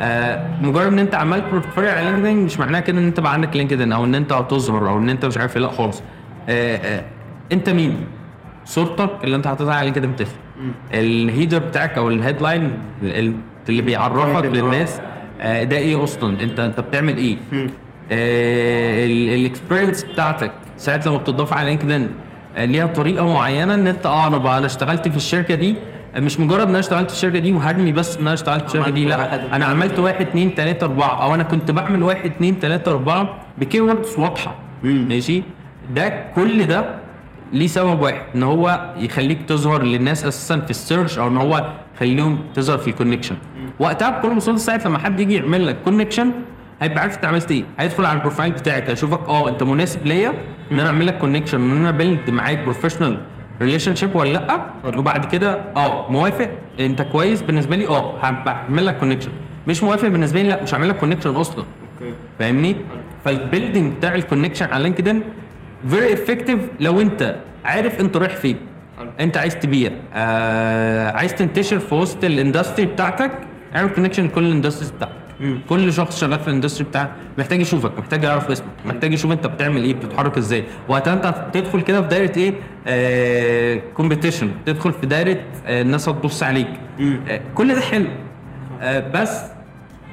آه 0.00 0.48
مجرد 0.62 0.86
ان 0.86 0.98
انت 0.98 1.14
عملت 1.14 1.44
portfolio 1.44 1.90
على 1.90 2.04
LinkedIn 2.10 2.36
مش 2.44 2.58
معناها 2.58 2.80
كده 2.80 2.98
ان 2.98 3.06
انت 3.06 3.20
بقى 3.20 3.32
عندك 3.32 3.56
LinkedIn 3.56 3.92
أو 3.92 4.04
ان 4.04 4.14
انت 4.14 4.32
هتظهر 4.32 4.88
أو 4.88 4.98
ان 4.98 5.08
انت 5.10 5.24
مش 5.24 5.38
عارف 5.38 5.56
إيه 5.56 5.62
لا 5.62 5.68
خالص. 5.68 6.02
آه 6.48 6.76
آه 6.76 7.04
انت 7.52 7.68
مين؟ 7.70 7.96
صورتك 8.64 9.10
اللي 9.24 9.36
انت 9.36 9.46
حاططها 9.46 9.74
على 9.74 9.84
LinkedIn 9.84 10.12
بتفرق. 10.12 10.36
ال 10.94 11.03
header 11.03 11.58
بتاعك 11.58 11.98
أو 11.98 12.08
ال 12.08 12.15
headline 12.15 12.72
اللي 13.68 13.82
بيعرفك 13.82 14.44
للناس 14.44 15.00
آه 15.40 15.62
ده 15.64 15.76
إيه 15.76 16.04
أصلا؟ 16.04 16.42
انت 16.42 16.60
انت 16.60 16.80
بتعمل 16.80 17.16
إيه؟ 17.16 17.36
آه 18.12 19.06
ال 19.06 19.15
experience 19.15 20.04
بتاعتك 20.04 20.52
ساعة 20.76 21.00
لما 21.06 21.16
بتضاف 21.16 21.52
على 21.52 21.68
LinkedIn 21.70 22.02
آه 22.02 22.08
ليها 22.58 22.86
طريقة 22.86 23.32
معينة 23.32 23.74
إن 23.74 23.86
أنت 23.86 24.06
آه 24.06 24.26
أنا 24.26 24.38
بقى 24.38 24.58
أنا 24.58 24.66
اشتغلت 24.66 25.08
في 25.08 25.16
الشركة 25.16 25.54
دي 25.54 25.74
مش 26.16 26.40
مجرد 26.40 26.60
إن 26.62 26.68
أنا 26.68 26.78
اشتغلت 26.78 27.10
في 27.10 27.16
الشركة 27.16 27.38
دي 27.38 27.52
وهرمي 27.52 27.92
بس 27.92 28.16
إن 28.16 28.22
أنا 28.22 28.34
اشتغلت 28.34 28.60
في 28.62 28.66
الشركة 28.74 28.90
دي 28.90 29.04
لأ 29.04 29.56
أنا 29.56 29.64
عملت 29.64 29.98
واحد 29.98 30.20
اتنين 30.20 30.54
تلاتة 30.54 30.84
أربعة 30.84 31.22
أو 31.24 31.34
أنا 31.34 31.42
كنت 31.42 31.70
بعمل 31.70 32.02
واحد 32.02 32.24
اتنين 32.24 32.58
تلاتة 32.60 32.90
أربعة 32.90 33.36
ب 33.58 33.65
keywords 33.65 34.18
واضحة 34.18 34.54
ماشي؟ 34.82 35.42
ده 35.94 36.24
كل 36.34 36.66
ده 36.66 36.84
ليه 37.52 37.66
سبب 37.66 38.00
واحد 38.00 38.20
إن 38.34 38.42
هو 38.42 38.92
يخليك 38.98 39.38
تظهر 39.48 39.82
للناس 39.82 40.24
أساسا 40.24 40.60
في 40.60 40.70
ال 40.70 40.77
search 40.77 41.18
أو 41.18 41.28
إن 41.28 41.36
هو 41.36 41.66
يخليهم 41.96 42.38
تظهر 42.54 42.78
في 42.78 42.88
ال 42.90 42.94
connection 42.94 43.36
وقتها 43.78 44.10
بكل 44.10 44.34
بساطة 44.34 44.56
ساعة 44.58 44.80
لما 44.86 44.98
حد 44.98 45.20
يجي 45.20 45.34
يعمل 45.34 45.66
لك 45.66 45.76
connection 45.84 46.30
هيبقى 46.82 47.00
عارف 47.00 47.16
انت 47.16 47.24
عملت 47.24 47.50
إيه. 47.50 47.64
هيدخل 47.78 48.04
على 48.04 48.16
ال 48.16 48.20
profile 48.20 48.52
بتاعك 48.52 48.90
هيشوفك 48.90 49.28
آه 49.28 49.48
انت 49.48 49.62
مناسب 49.62 50.06
ليا 50.06 50.32
ان 50.72 50.80
أنا 50.80 50.86
اعمل 50.88 51.06
لك 51.06 51.18
connection 51.18 51.60
ان 51.60 51.76
أنا 51.76 51.90
build 51.90 52.30
معاك 52.30 52.58
professional 52.58 53.18
relationship 53.62 54.16
ولا 54.16 54.32
لأ. 54.32 54.60
وبعد 54.98 55.24
كده 55.24 55.60
آه 55.76 56.10
موافق. 56.10 56.50
انت 56.80 57.02
كويس 57.02 57.42
بالنسبة 57.42 57.76
لي 57.76 57.86
آه 57.88 58.18
هعمل 58.22 58.86
لك 58.86 58.98
connection 58.98 59.30
مش 59.66 59.82
موافق 59.82 60.08
بالنسبة 60.08 60.42
لي 60.42 60.48
لا 60.48 60.62
مش 60.62 60.74
هعمل 60.74 60.88
لك 60.88 60.96
connection 60.96 61.30
أصلا. 61.30 61.64
فاهمني؟ 62.38 62.76
فال 63.24 63.38
building 63.38 63.92
بتاع 63.96 64.14
ال 64.14 64.19
connection 64.19 64.66
على 64.72 64.82
LinkedIn 64.82 65.22
very 65.88 66.12
effective 66.12 66.58
لو 66.80 67.00
انت 67.00 67.36
عارف 67.64 68.00
انت 68.00 68.16
رايح 68.16 68.36
فين. 68.36 68.56
انت 69.20 69.36
عايز 69.36 69.56
تبيع 69.58 69.90
آه 70.14 71.10
عايز 71.10 71.34
تنتشر 71.34 71.78
في 71.78 71.94
وسط 71.94 72.24
ال 72.24 72.31
industry 72.31 72.86
بتاعتك 72.86 73.30
اعمل 73.76 73.88
connection 73.90 74.28
كل 74.28 74.44
ال 74.44 74.48
industries 74.48 74.90
بتاعتك. 74.90 75.14
كل 75.68 75.92
شخص 75.92 76.20
شغال 76.20 76.38
في 76.40 76.48
ال 76.48 76.52
industry 76.52 76.84
بتاعك 76.88 77.10
محتاج 77.38 77.60
يشوفك 77.60 77.98
محتاج 77.98 78.24
يعرف 78.24 78.50
اسمك 78.50 78.66
محتاج 78.84 79.12
يشوف 79.12 79.32
انت 79.32 79.46
بتعمل 79.46 79.84
إيه 79.84 79.94
بتتحرك 79.94 80.38
إزاي. 80.38 80.64
وقتها 80.88 81.12
انت 81.12 81.34
تدخل 81.52 81.80
كده 81.80 82.02
في 82.02 82.08
دايرة 82.08 82.32
إيه؟ 82.38 82.54
آه 82.86 83.80
competition 83.94 84.50
تدخل 84.66 84.92
في 84.92 85.06
دايرة 85.06 85.36
آه 85.66 85.82
الناس 85.82 86.08
هتبص 86.08 86.42
عليك. 86.42 86.68
آه 87.28 87.40
كل 87.54 87.74
ده 87.74 87.80
حلو. 87.80 88.06
آه 88.80 89.10
بس 89.14 89.40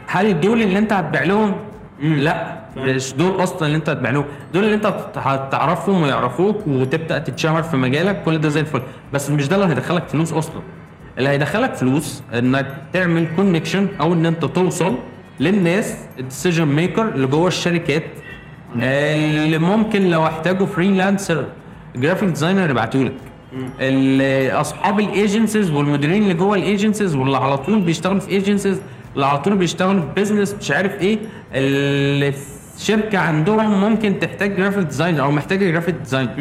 هل 0.07 0.25
دول 0.25 0.61
اللي 0.61 0.79
انت 0.79 0.93
هتبيع 0.93 1.23
لهم؟ 1.23 1.55
لا. 2.01 2.59
مش 2.77 3.13
دول 3.13 3.43
أصلا 3.43 3.65
اللي 3.65 3.77
انت 3.77 3.89
هتبيع 3.89 4.11
لهم. 4.11 4.25
دول 4.53 4.63
اللي 4.63 4.75
انت 4.75 4.93
هتعرفهم 5.15 6.01
ويعرفوك 6.01 6.67
وتبدأ 6.67 7.17
تتشهر 7.19 7.63
في 7.63 7.77
مجالك 7.77 8.23
كل 8.23 8.37
ده 8.37 8.49
زي 8.49 8.59
الفل. 8.59 8.81
بس 9.13 9.29
مش 9.29 9.47
ده 9.47 9.55
اللي 9.55 9.67
هيدخلك 9.67 10.07
فلوس 10.07 10.33
أصلا. 10.33 10.61
اللي 11.17 11.29
هيدخلك 11.29 11.75
فلوس 11.75 12.23
إنك 12.33 12.65
تعمل 12.93 13.27
connection 13.35 13.87
أو 14.01 14.13
إن 14.13 14.25
أنت 14.25 14.45
توصل 14.45 14.95
للناس 15.39 15.95
ال 16.19 16.24
decision 16.24 16.65
maker 16.67 17.07
اللي 17.09 17.27
جوه 17.27 17.47
الشركات 17.47 18.03
اللي 18.75 19.57
ممكن 19.57 20.09
لو 20.09 20.25
احتاجوا 20.27 20.65
freelancer 20.67 21.45
graphic 21.95 22.29
designer 22.29 22.69
يبعتوا 22.69 23.03
لك 23.03 23.13
أصحاب 24.53 24.99
ال 24.99 25.07
agencies 25.07 25.71
والمديرين 25.71 26.23
اللي 26.23 26.33
جوه 26.33 26.57
ال 26.57 26.63
agencies 26.63 27.15
واللي 27.15 27.37
على 27.37 27.57
طول 27.57 27.81
بيشتغلوا 27.81 28.19
في 28.19 28.29
agencies 28.29 28.81
اللي 29.15 29.25
على 29.25 29.39
طول 29.39 29.55
بيشتغلوا 29.57 30.01
في 30.01 30.07
business 30.15 30.55
مش 30.61 30.71
عارف 30.71 31.01
إيه 31.01 31.19
اللي 31.53 32.33
الشركة 32.77 33.17
عندهم 33.17 33.81
ممكن 33.81 34.19
تحتاج 34.19 34.55
graphic 34.57 34.83
designer 34.85 35.21
أو 35.23 35.31
محتاجة 35.31 35.71
graphic 35.71 35.95
designer 35.95 36.31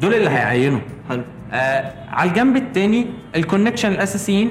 دول 0.00 0.14
اللي 0.14 0.30
هيعينوا. 0.30 0.80
حلو. 1.08 1.22
آه 1.52 1.92
على 2.08 2.30
الجنب 2.30 2.56
التاني 2.56 3.06
ال 3.36 3.41
connection 3.41 3.92
الأساسيين 3.92 4.50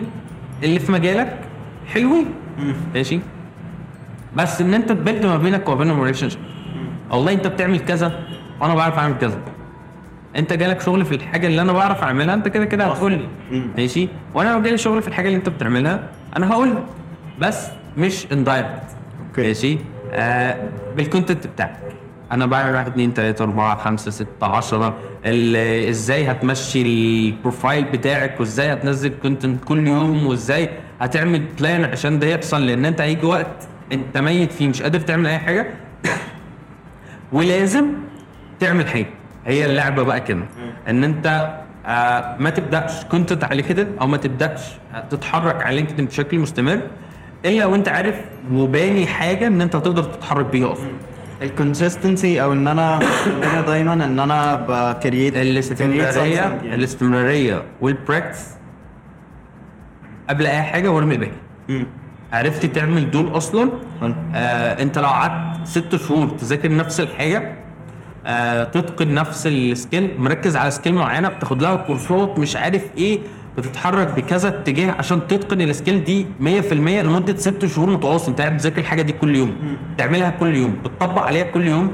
اللي 0.63 0.79
في 0.79 0.91
مجالك 0.91 1.37
حلوين. 1.93 2.25
ماشي؟ 2.93 3.19
بس 4.35 4.61
إن 4.61 4.73
أنت 4.73 4.89
تبيلد 4.89 5.27
ما 5.27 5.37
بينك 5.37 5.69
وبينهم 5.69 6.01
relationship 6.01 6.39
والله 7.11 7.33
أنت 7.33 7.47
بتعمل 7.47 7.79
كذا 7.79 8.19
وأنا 8.61 8.75
بعرف 8.75 8.97
أعمل 8.99 9.17
كذا. 9.17 9.37
أنت 10.35 10.53
جالك 10.53 10.81
شغل 10.81 11.05
في 11.05 11.15
الحاجة 11.15 11.47
اللي 11.47 11.61
أنا 11.61 11.73
بعرف 11.73 12.03
أعملها 12.03 12.33
أنت 12.35 12.47
كده 12.47 12.65
كده 12.65 12.85
هتقول 12.85 13.11
لي. 13.11 13.27
ماشي؟ 13.77 14.07
وأنا 14.33 14.49
لو 14.49 14.61
جالي 14.61 14.77
شغل 14.77 15.01
في 15.01 15.07
الحاجة 15.07 15.27
اللي 15.27 15.37
أنت 15.37 15.49
بتعملها 15.49 16.09
أنا 16.37 16.51
هقول 16.51 16.69
لك. 16.71 16.83
بس 17.39 17.67
مش 17.97 18.27
indirect 18.31 18.83
ماشي؟ 19.37 19.77
آه 20.11 20.69
بال 20.97 21.08
content 21.08 21.47
بتاعك. 21.47 21.79
أنا 22.31 22.45
بعمل 22.45 22.73
واحد 22.73 22.87
اتنين 22.87 23.13
تلاتة 23.13 23.43
أربعة 23.43 23.75
خمسة 23.77 24.11
ستة 24.11 24.45
عشرة. 24.55 24.93
إزاي 25.89 26.31
هتمشي 26.31 26.81
ال 26.81 26.94
profile 26.94 27.83
بتاعك 27.85 28.39
وإزاي 28.39 28.73
هتنزل 28.73 29.11
content 29.21 29.63
كل 29.63 29.87
يوم 29.87 30.25
وإزاي 30.27 30.69
هتعمل 31.01 31.41
plan 31.59 31.85
عشان 31.85 32.19
ده 32.19 32.27
يحصل؟ 32.27 32.65
لأن 32.65 32.85
أنت 32.85 33.01
هيجي 33.01 33.25
وقت 33.25 33.67
انت 33.91 34.17
ميت 34.17 34.51
فيه 34.51 34.67
مش 34.67 34.81
قادر 34.81 34.99
تعمل 34.99 35.27
أي 35.27 35.37
حاجة. 35.37 35.67
ولازم 37.31 37.85
تعمل 38.59 38.87
حاجة. 38.87 39.05
هي 39.45 39.65
اللعبة 39.65 40.03
بقى 40.03 40.21
كده. 40.21 40.43
إن 40.89 41.03
أنت 41.03 41.55
آه 41.85 42.35
ما 42.39 42.49
تبدأش. 42.49 43.05
content 43.05 43.43
على 43.43 43.55
LinkedIn 43.55 43.87
أو 44.01 44.07
ما 44.07 44.17
تبدأش 44.17 44.61
تتحرك 45.09 45.63
على 45.63 45.75
LinkedIn 45.75 46.05
بشكل 46.05 46.39
مستمر. 46.39 46.81
إلا 47.45 47.65
وأنت 47.65 47.89
عارف 47.89 48.15
وباني 48.51 49.07
حاجة 49.07 49.47
إن 49.47 49.61
أنت 49.61 49.75
هتقدر 49.75 50.03
تتحرك 50.03 50.45
بيها 50.45 50.71
أصلا. 50.71 50.89
ال 51.41 51.50
consistency 51.50 52.41
أو 52.41 52.53
إن 52.53 52.67
أنا 52.67 52.99
دايما 53.67 53.93
إن 53.93 54.19
أنا 54.19 54.55
ب 54.69 54.79
create 54.79 55.37
الاستمرارية 55.37 56.47
الاستمرارية 56.47 57.63
وال 57.81 57.95
practice 57.95 58.49
قبل 60.29 60.45
أي 60.47 60.61
حاجة 60.61 60.91
وارمي 60.91 61.15
الباقي 61.15 61.85
عرفت 62.35 62.65
تعمل 62.65 63.11
دول 63.11 63.37
أصلا؟ 63.37 63.69
آه 64.35 64.81
أنت 64.83 64.99
لو 64.99 65.07
قعدت 65.07 65.67
ست 65.67 65.95
شهور 65.95 66.27
تذاكر 66.29 66.75
نفس 66.75 66.99
الحاجة 66.99 67.55
آه 68.25 68.63
تتقن 68.63 69.13
نفس 69.13 69.47
ال 69.47 69.59
skill 69.59 70.15
مركز 70.17 70.55
على 70.55 70.71
skill 70.71 70.93
معينة 70.95 71.29
بتاخد 71.29 71.61
لها 71.61 71.75
كورسات 71.75 72.39
مش 72.39 72.55
عارف 72.55 72.83
إيه 72.97 73.19
بتتحرك 73.57 74.07
بكذا 74.15 74.47
اتجاه 74.47 74.91
عشان 74.91 75.27
تتقن 75.27 75.61
ال 75.61 75.68
skill 75.68 76.03
دي 76.03 76.25
100% 76.39 76.73
لمدة 76.73 77.35
ست 77.37 77.65
شهور 77.65 77.89
متواصل. 77.89 78.29
أنت 78.31 78.41
قاعد 78.41 78.53
بتذاكر 78.53 78.77
الحاجة 78.77 79.01
دي 79.01 79.13
كل 79.13 79.35
يوم. 79.35 79.77
تعملها 79.97 80.29
كل 80.29 80.55
يوم. 80.55 80.75
بتطبق 80.85 81.21
عليها 81.21 81.43
كل 81.43 81.67
يوم. 81.67 81.91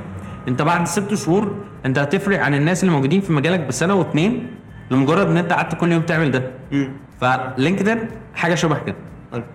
أنت 0.48 0.62
بعد 0.62 0.88
ست 0.88 1.13
شهور 1.13 1.55
أنت 1.86 2.00
هتفرق 2.00 2.39
عن 2.39 2.53
الناس 2.53 2.83
اللي 2.83 2.95
موجودين 2.95 3.21
في 3.21 3.33
مجالك 3.33 3.60
بسنة 3.60 3.93
واتنين 3.95 4.48
لمجرد 4.91 5.27
إن 5.29 5.38
أنت 5.38 5.53
قعدت 5.53 5.75
كل 5.75 5.91
يوم 5.91 6.01
تعمل 6.01 6.31
ده. 6.31 6.43
ف 7.21 7.30
LinkedIn 7.30 8.00
حاجة 8.36 8.55
شبه 8.55 8.77
كده. 8.86 8.95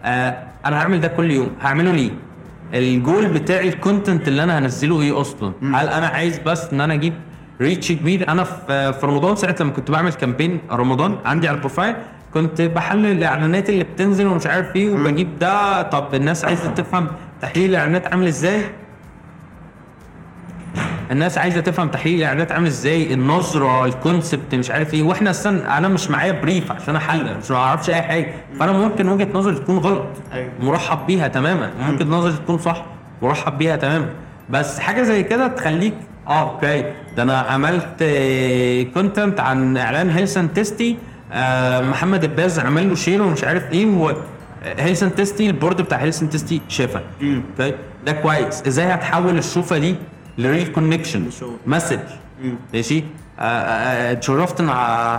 آه 0.05 0.37
أنا 0.69 0.79
هعمل 0.83 1.01
ده 1.01 1.09
كل 1.09 1.31
يوم. 1.31 1.49
هعمله 1.61 1.93
ليه؟ 1.93 2.11
الجول 2.75 3.27
بتاعي 3.29 3.69
ال 3.69 3.76
content 3.76 4.29
اللي 4.29 4.43
أنا 4.43 4.59
هنزله 4.59 5.01
إيه 5.01 5.21
أصلا؟ 5.21 5.53
هل 5.63 5.89
أنا 5.89 6.07
عايز 6.07 6.39
بس 6.39 6.73
إن 6.73 6.81
أنا 6.81 6.95
أجيب 6.95 7.13
reach 7.61 7.93
كبير؟ 7.93 8.29
أنا 8.29 8.45
في 8.45 8.93
في 8.93 9.07
رمضان 9.07 9.37
ساعه 9.37 9.57
لما 9.61 9.71
كنت 9.71 9.91
بعمل 9.91 10.13
campaign 10.13 10.61
رمضان 10.71 11.17
عندي 11.25 11.49
على 11.49 11.55
ال 11.55 11.60
profile 11.60 11.95
كنت 12.35 12.63
بحلل 12.63 13.07
الإعلانات 13.07 13.71
اللي 13.71 13.85
بتنزل 13.85 14.27
ومش 14.27 14.47
عارف 14.47 14.77
إيه 14.77 14.91
وبجيب 14.91 15.39
ده 15.39 15.83
طب 15.83 16.15
الناس 16.15 16.45
عايزة 16.45 16.71
تفهم 16.71 17.07
تحليل 17.43 17.71
الإعلانات 17.71 18.07
عامل 18.07 18.27
إزاي؟ 18.27 18.63
الناس 21.11 21.39
عايزة 21.39 21.61
تفهم 21.61 21.89
تحليل 21.89 22.19
الاعلانات 22.19 22.53
عامل 22.53 22.67
إزاي 22.67 23.15
النظرة 23.15 23.85
ال 23.85 23.93
concept 23.93 24.55
مش 24.55 24.71
عارف 24.71 24.95
إيه. 24.95 25.03
وإحنا 25.03 25.31
أصلا 25.31 25.79
أنا 25.79 25.89
مش 25.89 26.11
معايا 26.11 26.33
brief 26.33 26.73
عشان 26.73 26.97
احلل 26.97 27.39
مش 27.39 27.53
بعرفش 27.53 27.91
اي 27.91 28.03
حاجة. 28.03 28.35
فأنا 28.61 28.73
ممكن 28.73 29.09
وجهة 29.09 29.29
نظري 29.35 29.55
تكون 29.55 29.79
غلط. 29.79 30.07
أيوة. 30.33 30.51
مرحب 30.61 31.07
بيها 31.07 31.29
تماما. 31.29 31.71
ممكن 31.91 32.11
نظري 32.11 32.33
تكون 32.33 32.59
صح 32.59 32.85
مرحب 33.23 33.59
بيها 33.59 33.77
تماما. 33.77 34.07
بس 34.51 34.79
حاجة 34.79 35.03
زي 35.03 35.23
كده 35.23 35.49
تخليك 35.49 35.95
آه 36.29 36.51
okay. 36.53 36.85
ده 37.17 37.23
أنا 37.23 37.39
عملت 37.39 38.05
content 38.95 39.41
عن 39.41 39.77
إعلان 39.77 40.11
هيلسن 40.11 40.53
تيستي 40.53 40.97
آه 41.33 41.81
محمد 41.81 42.25
الباز 42.25 42.59
عمل 42.59 42.89
له 42.89 42.95
share 42.95 43.23
ومش 43.23 43.45
عارف 43.45 43.73
إيه 43.73 43.87
و 43.87 44.13
هيلسن 44.79 45.15
تيستي 45.15 45.47
ال 45.47 45.53
board 45.53 45.83
بتاع 45.83 45.99
هيلسن 45.99 46.31
تيستي 46.31 46.61
شافها. 46.69 47.03
okay. 47.23 47.75
ده 48.07 48.13
كويس. 48.13 48.63
إزاي 48.67 48.87
هتحول 48.87 49.39
الشوفة 49.39 49.79
دي 49.79 49.95
ل 50.39 50.44
real 50.44 50.67
connection. 50.73 51.25
message 51.67 51.99
ماشي؟ 52.75 53.05
آه، 53.39 53.43
آه، 53.43 54.13
اتشرفت 54.13 54.61
إن 54.61 54.71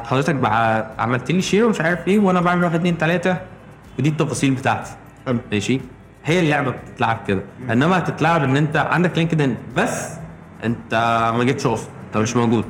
حضرتك 0.06 0.36
بع- 0.42 1.00
عملت 1.02 1.32
لي 1.32 1.42
share 1.42 1.66
ومش 1.66 1.82
عارف 1.82 2.08
إيه 2.08 2.20
وأنا 2.20 2.42
بعمل 2.42 2.64
واحد 2.64 2.76
اتنين 2.76 2.98
تلاتة 2.98 3.38
ودي 4.00 4.10
التفاصيل 4.10 4.54
بتاعتي. 4.54 4.92
ماشي؟ 5.52 5.82
هي 6.26 6.40
اللعبة 6.40 6.72
بتتلعب 6.72 7.20
كده. 7.28 7.42
إنما 7.72 7.98
هتتلعب 7.98 8.44
إن 8.44 8.58
أنت 8.58 8.78
عندك 8.78 9.18
LinkedIn 9.18 9.56
بس 9.78 10.08
أنت 10.64 10.94
ما 11.38 11.44
جيتش 11.44 11.66
أصلا 11.66 11.90
أنت 12.08 12.18
مش 12.18 12.36
موجود. 12.36 12.66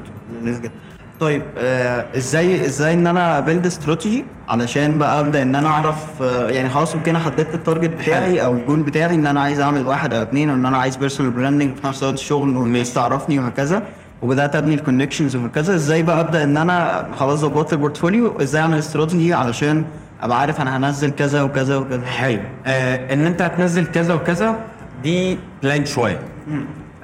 طيب 1.20 1.42
آه 1.58 2.06
إزاي 2.18 2.66
إزاي 2.66 2.94
إن 2.94 3.08
أنا 3.08 3.40
build 3.40 3.66
strategy 3.66 4.26
علشان 4.50 4.98
بقى 4.98 5.20
أبدأ 5.20 5.42
إن 5.42 5.56
أنا 5.56 5.68
أعرف 5.68 6.22
آه 6.22 6.50
يعني 6.50 6.70
خلاص 6.70 6.96
يمكن 6.96 7.16
أنا 7.16 7.26
حددت 7.26 7.54
ال 7.54 7.59
target 7.59 7.90
بتاعي 7.90 8.46
أو 8.46 8.54
الجول 8.54 8.80
بتاعي 8.84 9.16
إن 9.16 9.28
أنا 9.28 9.42
عايز 9.42 9.60
أعمل 9.60 9.88
واحد 9.88 10.14
أو 10.14 10.22
اثنين 10.24 10.50
وإن 10.50 10.66
أنا 10.66 10.78
عايز 10.78 10.96
personal 10.96 11.32
branding 11.32 11.76
في 11.76 11.88
نفس 11.88 12.04
الوقت 12.04 12.16
الشغل 12.20 12.58
والناس 12.58 12.94
تعرفني 12.94 13.40
وهكذا 13.40 13.84
وبدأت 14.22 14.56
أبني 14.56 14.76
ال 14.76 14.81
connections 14.81 15.36
وهكذا. 15.36 15.76
إزاي 15.76 16.04
بقى 16.04 16.20
أبدأ 16.20 16.44
إن 16.44 16.58
أنا 16.58 17.08
خلاص 17.20 17.40
ظبطت 17.40 17.74
ال 17.74 17.80
portfolio 17.80 18.42
إزاي 18.42 18.62
أعمل 18.62 18.78
استراتيجي 18.78 19.34
علشان 19.34 19.84
أبقى 20.22 20.40
عارف 20.40 20.62
أنا 20.62 20.78
هنزل 20.78 21.10
كذا 21.10 21.42
وكذا 21.42 21.78
وكذا. 21.78 22.06
حلو. 22.06 22.40
آه 22.66 23.14
إن 23.14 23.26
أنت 23.26 23.42
هتنزل 23.42 23.86
كذا 23.86 24.14
وكذا 24.14 24.56
دي 25.04 25.38
plan 25.64 25.86
شوية. 25.86 26.20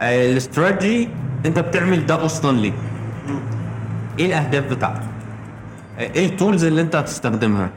آه 0.01 0.31
الاستراتيجي 0.31 1.09
أنت 1.45 1.59
بتعمل 1.59 2.05
ده 2.05 2.25
أصلا 2.25 2.57
ليه؟ 2.57 2.71
إيه 4.19 4.25
الاهداف 4.25 4.63
بتاعتك؟ 4.63 5.01
آه، 5.99 6.01
إيه 6.01 6.25
ال 6.25 6.32
tools 6.32 6.63
اللي 6.63 6.81
انت 6.81 6.95
هتستخدمها؟ 6.95 7.69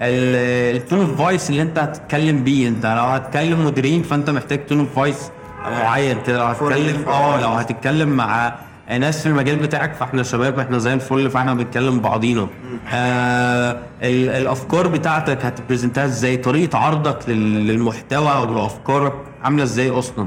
ال 0.00 0.20
tone 0.20 1.00
of 1.00 1.16
voice 1.22 1.50
اللي 1.50 1.62
انت 1.62 1.78
هتتكلم 1.78 2.44
بيه 2.44 2.68
انت 2.68 2.86
لو 2.86 3.02
هتكلم 3.02 3.64
مديرين 3.66 4.02
فانت 4.02 4.30
محتاج 4.30 4.66
tone 4.66 4.78
of 4.80 4.94
voice 4.94 5.30
معين 5.64 6.16
كده 6.26 6.38
لو 6.38 6.44
هتتكلم 6.46 7.08
آه 7.08 7.40
لو 7.40 7.48
هتتكلم 7.48 8.08
مع 8.08 8.54
ناس 8.90 9.22
في 9.22 9.28
المجال 9.28 9.56
بتاعك 9.56 9.94
فاحنا 9.94 10.22
شباب 10.22 10.58
إحنا 10.58 10.78
زي 10.78 10.94
الفل 10.94 11.30
فاحنا 11.30 11.54
بنتكلم 11.54 12.00
بعضينا. 12.00 12.46
آه 12.92 13.70
ال- 14.02 14.28
الأفكار 14.28 14.86
بتاعتك 14.88 15.44
هت 15.44 15.56
present 15.56 15.98
ها 15.98 16.04
إزاي؟ 16.04 16.36
طريقة 16.36 16.78
عرضك 16.78 17.28
لل- 17.28 17.66
للمحتوى 17.66 18.32
والافكار 18.40 19.12
عاملة 19.44 19.62
إزاي 19.62 19.90
أصلا. 19.90 20.26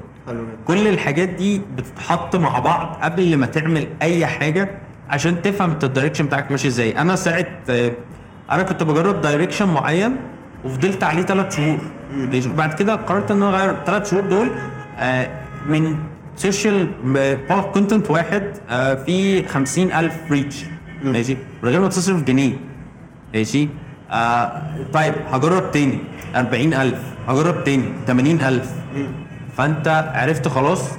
كل 0.68 0.88
الحاجات 0.88 1.30
دي 1.30 1.62
بتتحط 1.78 2.36
مع 2.36 2.60
بعض 2.60 2.98
قبل 3.02 3.38
ما 3.38 3.46
تعمل 3.46 3.88
أي 4.02 4.26
حاجة. 4.26 4.70
عشان 5.10 5.42
تفهم 5.42 5.72
انت 5.72 5.84
ال 5.84 5.88
direction 5.88 6.26
بتاعك 6.26 6.52
ماشي 6.52 6.68
إزاي. 6.68 6.98
أنا 7.02 7.16
ساعة 7.16 7.46
آه، 7.70 7.92
أنا 8.52 8.64
كنت 8.64 8.84
بجرب 8.84 9.22
direction 9.22 9.68
معين 9.74 10.16
وفضلت 10.66 11.04
عليه 11.04 11.22
ثلاث 11.24 11.56
شهور؟ 11.56 11.78
بعد 12.46 12.74
كده 12.74 12.96
قررت 12.96 13.32
ان 13.32 13.44
أنا 13.44 13.58
اغير 13.58 13.72
الثلاث 13.72 14.12
شهور 14.12 14.24
دول 14.26 14.52
آه، 15.00 15.30
من 15.68 15.96
social 16.36 16.88
content 17.74 18.12
واحد 18.12 18.44
آه، 18.70 18.94
في 18.94 19.44
50000 19.48 20.32
reach 20.32 20.64
ماشي؟ 21.04 21.38
من 21.64 21.70
غير 21.70 21.82
ما 21.82 21.88
تصرف 21.88 22.24
جنيه. 22.24 22.54
ماشي؟ 23.34 23.70
آه 24.12 24.62
طيب 24.94 25.14
هجرب 25.32 25.72
تاني. 25.72 26.00
40000 26.36 27.00
هجرب 27.28 27.64
تاني. 27.64 27.84
80000 28.08 28.72
فانت 29.58 30.12
عرفت 30.16 30.48
خلاص 30.48 30.92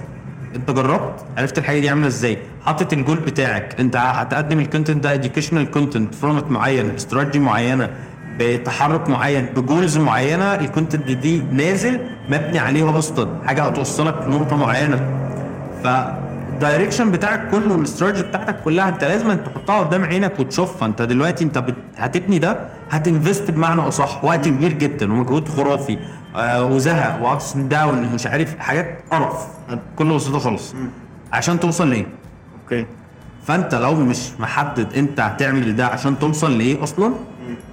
انت 0.56 0.70
جربت 0.70 1.24
عرفت 1.38 1.58
الحاجة 1.58 1.80
دي 1.80 1.88
عاملة 1.88 2.06
إزاي. 2.06 2.38
حاطط 2.66 2.92
الجول 2.92 3.16
بتاعك. 3.16 3.80
انت 3.80 3.96
هتقدم 3.96 4.60
ال 4.60 4.66
content 4.66 5.04
ده 5.04 5.14
educational 5.14 5.70
content 5.70 6.14
format 6.14 6.50
معين 6.50 6.90
استراتيجي 6.94 7.38
معينة 7.38 7.90
بتحرك 8.38 9.08
معين 9.08 9.46
ب 9.46 9.55
goals 9.55 9.98
معينة 9.98 10.54
ال 10.54 10.61
content 10.61 11.10
دي 11.10 11.42
نازل 11.52 12.00
مبني 12.28 12.58
عليها 12.58 12.98
أصلا 12.98 13.28
حاجة 13.46 13.62
هتوصلك 13.62 14.14
لنقطة 14.26 14.56
معينة. 14.56 15.00
فال 15.84 16.07
direction 16.07 17.10
بتاعك 17.10 17.50
كله 17.50 17.72
والاستراتيجي 17.72 18.22
بتاعتك 18.28 18.62
كلها 18.62 18.88
انت 18.88 19.04
لازم 19.04 19.36
تحطها 19.36 19.78
قدام 19.80 20.04
عينك 20.04 20.40
وتشوفها. 20.40 20.88
انت 20.88 21.02
دلوقتي 21.02 21.44
انت 21.44 21.58
بت... 21.58 21.74
هتبني 21.96 22.38
ده 22.38 22.58
هت 22.90 23.05
invest 23.05 23.50
بمعنى 23.50 23.80
أصح 23.80 24.24
وقت 24.24 24.48
كبير 24.48 24.72
جدا 24.72 25.12
ومجهود 25.12 25.48
خرافي 25.48 25.98
آه 26.36 26.64
وزهق 26.64 27.22
و 27.22 27.31
ups 27.31 27.56
down 27.56 28.02
مش 28.14 28.26
عارف 28.26 28.58
حاجات 28.58 28.98
قرف. 29.10 29.46
كله 29.96 30.14
بسيطة 30.14 30.38
خالص. 30.38 30.74
عشان 31.32 31.60
توصل 31.60 31.90
لايه؟ 31.90 32.06
okay. 32.66 32.86
فأنت 33.46 33.74
لو 33.74 33.94
مش 33.94 34.18
محدد 34.40 34.92
أنت 34.96 35.20
هتعمل 35.20 35.76
ده 35.76 35.86
عشان 35.86 36.18
توصل 36.18 36.58
لإيه 36.58 36.82
أصلا 36.82 37.12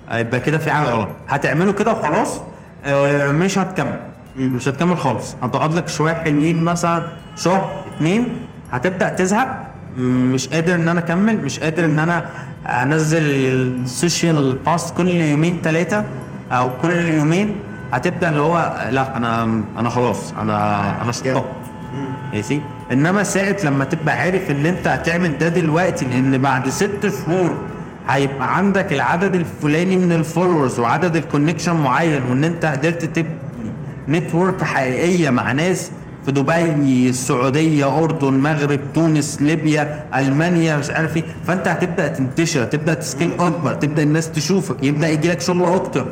آه، 0.09 0.17
يبقى 0.17 0.39
كده 0.39 0.57
في 0.57 0.71
حاجة 0.71 0.89
غلط. 0.89 1.07
هتعمله 1.27 1.71
كده 1.73 1.91
وخلاص 1.91 2.41
آه، 2.85 3.31
مش 3.31 3.57
هتكمل. 3.57 3.99
مش 4.37 4.67
هتكمل 4.67 4.97
خالص. 4.97 5.35
هتقعد 5.41 5.73
لك 5.73 5.87
شوية 5.87 6.13
حلوين 6.13 6.63
مثلا 6.63 7.03
شهر 7.35 7.71
اتنين 7.95 8.27
هتبدأ 8.71 9.09
تزهق. 9.09 9.67
مش 9.97 10.47
قادر 10.47 10.75
إن 10.75 10.87
أنا 10.89 10.99
أكمل 10.99 11.37
مش 11.45 11.59
قادر 11.59 11.85
إن 11.85 11.99
أنا 11.99 12.25
أنزل 12.65 13.21
ال 13.23 13.42
social 13.42 14.55
post 14.65 14.97
كل 14.97 15.07
يومين 15.07 15.59
ثلاثة 15.63 16.05
أو 16.51 16.69
كل 16.81 16.91
يومين. 16.91 17.55
هتبدأ 17.93 18.29
اللي 18.29 18.41
هو 18.41 18.87
لا 18.91 19.17
أنا 19.17 19.43
أنا 19.77 19.89
خلاص 19.89 20.33
أنا 20.41 21.01
أنا 21.01 21.11
stop 21.11 21.45
ماشي 22.33 22.59
إنما 22.91 23.23
ساعة 23.23 23.57
لما 23.63 23.85
تبقى 23.85 24.17
عارف 24.17 24.51
إن 24.51 24.65
أنت 24.65 24.87
هتعمل 24.87 25.37
ده 25.37 25.47
دلوقتي 25.47 26.05
لأن 26.05 26.37
بعد 26.37 26.69
ست 26.69 26.99
شهور 27.25 27.57
هيبقى 28.09 28.57
عندك 28.57 28.93
العدد 28.93 29.35
الفلاني 29.35 29.97
من 29.97 30.11
ال 30.11 30.18
followers 30.18 30.79
وعدد 30.79 31.15
ال 31.15 31.21
connection 31.21 31.75
معين 31.75 32.21
وإن 32.29 32.43
أنت 32.43 32.65
قدرت 32.65 33.05
تبني 33.05 33.29
network 34.09 34.63
حقيقية 34.63 35.29
مع 35.29 35.51
ناس 35.51 35.91
في 36.25 36.31
دبي 36.31 37.09
السعودية 37.09 37.97
أردن 38.03 38.33
مغرب 38.33 38.79
تونس 38.93 39.41
ليبيا 39.41 40.03
ألمانيا 40.15 40.77
مش 40.77 40.89
عارف 40.89 41.17
إيه. 41.17 41.23
فأنت 41.47 41.67
هتبدأ 41.67 42.07
تنتشر 42.07 42.63
تبدا 42.63 42.93
ت 42.93 42.99
scale 42.99 43.31
أكبر 43.39 43.73
تبدأ 43.73 44.03
الناس 44.03 44.31
تشوفك 44.31 44.83
يبدأ 44.83 45.07
يجي 45.09 45.29
لك 45.29 45.41
شغل 45.41 45.63
أكتر. 45.63 46.05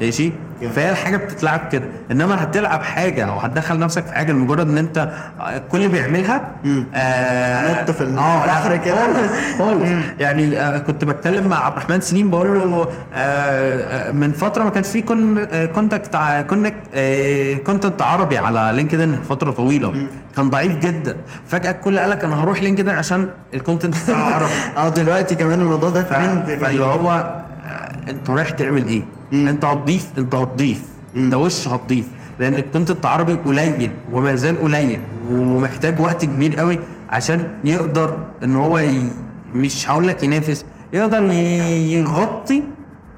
ماشي 0.00 0.32
فهي 0.68 0.90
الحاجة 0.90 1.16
بتتلعب 1.16 1.60
كده. 1.72 1.84
إنما 2.10 2.42
هتلعب 2.42 2.82
حاجة 2.82 3.24
أو 3.24 3.38
هتدخل 3.38 3.78
نفسك 3.78 4.04
في 4.06 4.12
حاجة 4.12 4.32
لمجرد 4.32 4.68
إن 4.68 4.78
أنت 4.78 4.98
آه، 5.40 5.58
كل 5.58 5.78
اللي 5.78 5.88
بيعملها 5.88 6.50
آه 6.94 7.82
نط 7.82 7.90
في 7.90 8.00
البحر 8.00 8.70
لا، 8.70 8.76
كده. 8.76 8.96
يعني 10.18 10.58
آه 10.60 10.78
كنت 10.78 11.04
بتكلم 11.04 11.48
مع 11.48 11.64
عبد 11.66 11.76
الرحمن 11.76 12.00
سليم 12.00 12.30
بقول 12.30 12.58
له 12.58 12.88
آه 13.14 13.14
آه، 13.14 14.12
من 14.12 14.32
فترة 14.32 14.64
ما 14.64 14.70
كانش 14.70 14.86
في 14.88 15.02
con 15.02 15.38
آه، 15.52 15.66
contact 15.66 16.14
آه 16.14 17.54
content 17.54 18.02
عربي 18.02 18.38
على 18.38 18.70
لينكدين 18.76 19.16
فترة 19.28 19.50
طويلة. 19.50 20.06
كان 20.36 20.50
ضعيف 20.50 20.76
جدا. 20.78 21.16
فجأة 21.46 21.70
الكل 21.70 21.98
قال 21.98 22.10
لك 22.10 22.24
أنا 22.24 22.42
هروح 22.44 22.62
لينكدين 22.62 22.94
عشان 22.94 23.28
ال 23.54 23.59
content 23.59 23.94
بتاعه 24.04 24.34
عربي. 24.34 24.50
آه 24.76 24.88
دلوقتي 24.88 25.34
كمان 25.34 25.60
الموضوع 25.60 25.90
ده 25.90 26.02
فاللي 26.04 26.84
هو 26.84 27.10
آه، 27.10 28.10
أنت 28.10 28.30
رايح 28.30 28.50
تعمل 28.50 28.86
إيه؟ 28.88 29.02
انت 29.48 29.64
هتضيف 29.64 30.06
انت 30.18 30.34
هتضيف. 30.34 30.82
انت 31.16 31.34
وش 31.34 31.68
هتضيف. 31.68 32.06
لأن 32.38 32.54
ال 32.54 32.60
content 32.60 33.00
العربي 33.04 33.32
قليل 33.32 33.90
وما 34.12 34.34
زال 34.34 34.62
قليل 34.62 35.00
ومحتاج 35.30 36.00
وقت 36.00 36.24
كبير 36.24 36.56
قوي 36.56 36.78
عشان 37.10 37.48
يقدر 37.64 38.18
إن 38.44 38.56
هو 38.56 38.78
ي... 38.78 39.02
مش 39.54 39.90
هقول 39.90 40.08
لك 40.08 40.22
ينافس 40.22 40.64
يقدر 40.92 41.22
يغطي 41.94 42.62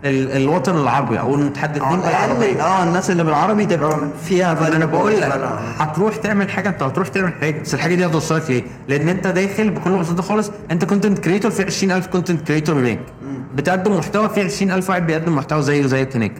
الوطن 0.05 0.77
العربي 0.77 1.21
أو 1.21 1.35
المتحدثين 1.35 1.83
بالعربيه 2.01 2.53
الاقل 2.53 2.61
آه 2.61 2.83
الناس 2.85 3.11
اللي 3.11 3.25
بالعربي 3.25 3.67
تبقى 3.67 3.99
فيها 4.25 4.77
أنا 4.77 4.85
بقول 4.87 5.13
لك 5.21 5.29
value. 5.29 5.47
هتروح 5.79 6.17
تعمل 6.17 6.51
حاجة 6.51 6.69
أنت 6.69 6.83
هتروح 6.83 7.09
تعمل 7.09 7.33
حاجة. 7.41 7.61
بس 7.63 7.75
الحاجة 7.75 7.95
دي 7.95 8.07
هتوصلك 8.07 8.51
ليه؟ 8.51 8.63
لأن 8.89 9.09
أنت 9.09 9.27
داخل 9.27 9.71
بكل 9.71 9.91
بساطة 9.99 10.23
خالص 10.23 10.51
أنت 10.71 10.85
content 10.85 11.19
creator 11.19 11.51
في 11.51 11.63
20000 11.65 12.07
content 12.07 12.47
creator 12.49 12.79
هناك 12.79 12.99
بتقدم 13.55 13.97
محتوى 13.97 14.29
في 14.29 14.41
20000 14.43 14.91
واحد 14.91 15.07
بيقدم 15.07 15.37
محتوى 15.37 15.63
زيه 15.63 15.85
وزيك 15.85 16.17
هناك 16.17 16.33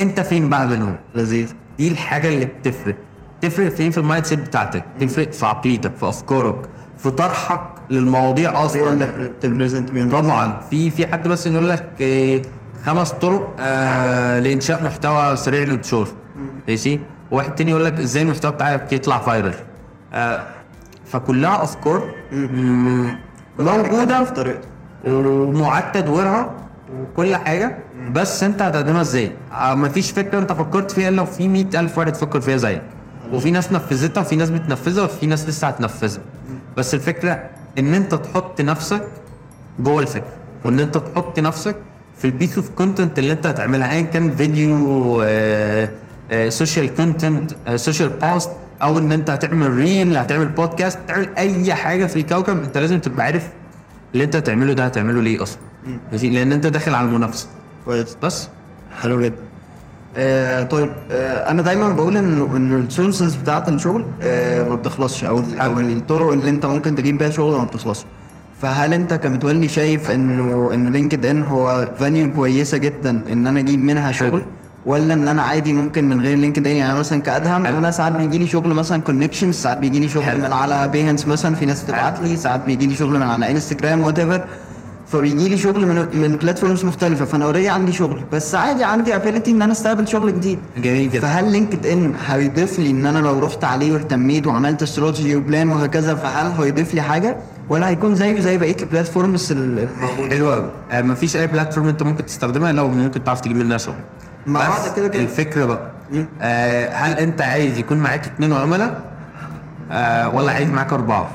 أنت 0.00 0.20
فين 0.20 0.48
بقى 0.48 0.68
بينهم؟ 0.68 0.96
لذيذ. 1.14 1.52
دي 1.78 1.88
الحاجة 1.88 2.28
اللي 2.28 2.44
بتفرق. 2.44 2.94
تفرق 3.40 3.68
في 3.68 3.82
إيه 3.82 3.90
في 3.90 3.98
ال 3.98 4.24
mindset 4.24 4.38
بتاعتك 4.38 4.84
تفرق 5.00 5.32
في 5.32 5.46
عقليتك 5.46 5.96
في 5.96 6.08
أفكارك 6.08 6.56
في 6.98 7.10
طرحك 7.10 7.60
للمواضيع 7.90 8.64
أصلا. 8.64 9.06
ت 9.40 9.46
present 9.46 9.90
بيهم 9.90 10.10
طبعا. 10.10 10.60
في 10.70 10.90
في 10.90 11.06
حد 11.06 11.28
بس 11.28 11.46
يقول 11.46 11.68
لك 11.68 11.88
إيه، 12.00 12.42
خمس 12.84 13.12
طرق 13.12 13.56
آه 13.60 14.38
لإنشاء 14.38 14.84
محتوى 14.84 15.36
سريع 15.36 15.62
الانتشار 15.62 16.08
ماشي؟ 16.68 17.00
واحد 17.30 17.54
تاني 17.54 17.70
يقول 17.70 17.84
لك 17.84 17.98
إزاي 18.00 18.22
المحتوى 18.22 18.52
بتاعك 18.52 18.92
يطلع 18.92 19.18
viral 19.18 19.54
آه 20.14 20.42
فكلها 21.06 21.62
افكار 21.64 22.14
موجودة 23.58 24.24
في 24.24 24.32
طريقته 24.32 24.68
ومعاد 25.06 25.92
تدويرها 25.92 26.50
وكل 27.00 27.36
حاجة. 27.36 27.78
بس 28.12 28.42
انت 28.42 28.62
هتقدمها 28.62 29.00
إزاي؟ 29.00 29.32
آه 29.52 29.74
مفيش 29.74 30.10
فكرة 30.10 30.38
انت 30.38 30.52
فكرت 30.52 30.90
فيها 30.90 31.08
إلا 31.08 31.22
وفي 31.22 31.48
100000 31.48 31.98
واحد 31.98 32.16
فكر 32.16 32.40
فيها 32.40 32.56
زيك. 32.56 32.82
وفي 33.32 33.50
ناس 33.50 33.72
نفذتها 33.72 34.20
وفي 34.20 34.36
ناس 34.36 34.50
بتنفذها 34.50 35.04
وفي 35.04 35.26
ناس 35.26 35.48
لسه 35.48 35.68
هتنفذها. 35.68 36.22
بس 36.76 36.94
الفكرة 36.94 37.42
إن 37.78 37.94
أنت 37.94 38.14
تحط 38.14 38.60
نفسك 38.60 39.06
جوه 39.80 40.02
الفكرة 40.02 40.32
وإن 40.64 40.80
أنت 40.80 40.98
تحط 40.98 41.38
نفسك 41.38 41.76
في 42.18 42.24
ال 42.24 42.29
piece 42.29 42.56
of 42.56 42.70
content 42.70 43.18
اللي 43.18 43.32
أنت 43.32 43.46
هتعملها 43.46 43.92
ايا 43.92 44.02
كان 44.02 44.36
فيديو 44.36 45.24
social 46.48 46.94
content 46.94 47.50
social 47.76 48.08
post 48.08 48.50
أو 48.82 48.98
إن 48.98 49.12
أنت 49.12 49.30
هتعمل 49.30 49.70
reel 49.70 50.16
هتعمل 50.16 50.46
بودكاست 50.48 50.98
تعمل 51.08 51.28
أي 51.38 51.74
حاجة 51.74 52.06
في 52.06 52.16
الكوكب 52.16 52.62
أنت 52.62 52.78
لازم 52.78 52.98
تبقى 53.00 53.26
عارف 53.26 53.48
اللي 54.12 54.24
أنت 54.24 54.36
هتعمله 54.36 54.72
ده 54.72 54.84
هتعمله 54.84 55.22
ليه 55.22 55.42
أصلا. 55.42 55.58
ماشي؟ 56.12 56.30
لأن 56.30 56.52
أنت 56.52 56.66
داخل 56.66 56.94
على 56.94 57.06
المنافسة. 57.08 57.48
كويس. 57.84 58.16
بس. 58.22 58.48
حلو 59.02 59.22
جدا. 59.22 59.36
آه 60.16 60.62
طيب 60.62 60.90
آه 61.10 61.50
أنا 61.50 61.62
دايما 61.62 61.88
بقول 61.88 62.16
إن 62.16 62.48
إن 62.56 62.80
ال 62.80 62.87
sources 62.87 63.34
بتاعت 63.34 63.68
الشغل 63.68 64.04
آه 64.22 64.68
ما 64.68 64.74
بتخلصش 64.74 65.24
أو 65.24 65.42
أو 65.60 65.80
الطرق 65.80 66.32
اللي 66.32 66.50
أنت 66.50 66.66
ممكن 66.66 66.94
تجيب 66.94 67.18
بيها 67.18 67.30
شغل 67.30 67.56
ما 67.58 67.64
بتخلصش. 67.64 68.04
فهل 68.62 68.94
أنت 68.94 69.14
كمتولي 69.14 69.68
شايف 69.68 70.10
إنه 70.10 70.70
إن 70.74 70.92
لينكد 70.92 71.26
ان 71.26 71.42
هو 71.42 71.88
venue 71.98 72.32
كويسة 72.32 72.78
جدا 72.78 73.22
إن 73.32 73.46
أنا 73.46 73.60
أجيب 73.60 73.84
منها 73.84 74.12
شغل 74.12 74.42
ولا 74.86 75.14
إن 75.14 75.28
أنا 75.28 75.42
عادي 75.42 75.72
ممكن 75.72 76.08
من 76.08 76.20
غير 76.20 76.38
لينكد 76.38 76.66
ان 76.66 76.76
يعني 76.76 76.98
مثلا 76.98 77.20
كأدهم 77.22 77.66
أنا 77.66 77.90
ساعات 77.90 78.12
بيجي 78.12 78.38
لي 78.38 78.46
شغل 78.46 78.68
مثلا 78.74 79.02
connections 79.02 79.54
ساعات 79.54 79.78
بيجي 79.78 79.98
لي 80.00 80.08
شغل 80.08 80.38
من 80.38 80.52
على 80.52 80.88
بيهنس 80.88 81.26
مثلا 81.26 81.54
في 81.54 81.66
ناس 81.66 81.84
تبعت 81.86 82.20
لي 82.20 82.36
ساعات 82.36 82.64
بيجي 82.66 82.86
لي 82.86 82.94
شغل 82.94 83.10
من 83.14 83.22
على 83.22 83.50
انستجرام 83.50 84.00
whatever 84.00 84.44
فبيجي 85.12 85.48
لي 85.48 85.56
شغل 85.58 85.86
من 85.86 86.08
من 86.20 86.36
platforms 86.36 86.84
مختلفة 86.84 87.24
فأنا 87.24 87.44
already 87.44 87.68
عندي 87.68 87.92
شغل. 87.92 88.20
بس 88.32 88.54
عادي 88.54 88.84
عندي 88.84 89.16
ability 89.16 89.50
إن 89.50 89.62
أنا 89.62 89.72
أستقبل 89.72 90.08
شغل 90.08 90.32
جديد. 90.34 90.58
جميل 90.76 91.10
جدا. 91.10 91.20
فهل 91.20 91.52
لينكد 91.52 91.86
إن 91.86 92.14
هيضيف 92.26 92.78
لي 92.78 92.90
إن 92.90 93.06
أنا 93.06 93.18
لو 93.18 93.38
رحت 93.38 93.64
عليه 93.64 93.92
واهتميت 93.92 94.46
وعملت 94.46 94.82
strategy 94.82 95.36
و 95.36 95.42
plan 95.42 95.68
وهكذا 95.68 96.14
فهل 96.14 96.52
هيضيف 96.62 96.94
لي 96.94 97.02
حاجة؟ 97.02 97.36
ولا 97.68 97.88
هيكون 97.88 98.14
زيه 98.14 98.40
زي 98.40 98.58
بقية 98.58 98.76
ال 98.80 98.87
platforms 98.87 99.52
الموجوده 99.52 100.28
حلو 100.36 100.50
قوي 100.52 100.70
آه 100.92 101.02
مفيش 101.02 101.36
أي 101.36 101.46
platform 101.46 101.88
أنت 101.88 102.02
ممكن 102.02 102.26
تستخدمها 102.26 102.72
لو 102.72 102.88
ممكن 102.88 103.24
تعرف 103.24 103.40
تجيب 103.40 103.56
منها 103.56 103.78
شغل. 103.78 103.94
مع 104.46 104.68
بس 104.68 104.88
كده 104.96 105.08
كده. 105.08 105.22
الفكرة 105.22 105.64
بقى. 105.64 105.90
آه 106.42 106.88
هل 106.88 107.18
أنت 107.18 107.42
عايز 107.42 107.78
يكون 107.78 107.98
معاك 107.98 108.26
اتنين 108.26 108.52
عملاء؟ 108.52 109.00
آه 109.90 110.34
ولا 110.34 110.52
عايز 110.52 110.68
معاك 110.70 110.92
أربعة؟ 110.92 111.30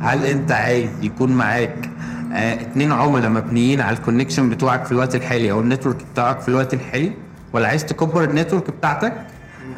هل 0.00 0.24
أنت 0.24 0.52
عايز 0.52 0.88
يكون 1.02 1.32
معاك 1.32 1.90
اتنين 2.32 2.92
عملاء 2.92 3.30
مبنيين 3.30 3.80
على 3.80 3.96
ال 3.96 4.01
connection 4.01 4.50
بتوعك 4.50 4.84
في 4.84 4.92
الوقت 4.92 5.14
الحالي 5.14 5.50
أو 5.52 5.60
ال 5.60 5.64
network 5.64 5.96
بتاعك 6.12 6.40
في 6.40 6.48
الوقت 6.48 6.74
الحالي 6.74 7.12
ولا 7.52 7.68
عايز 7.68 7.84
تكبر 7.86 8.24
ال 8.24 8.30
network 8.30 8.70
بتاعتك 8.70 9.12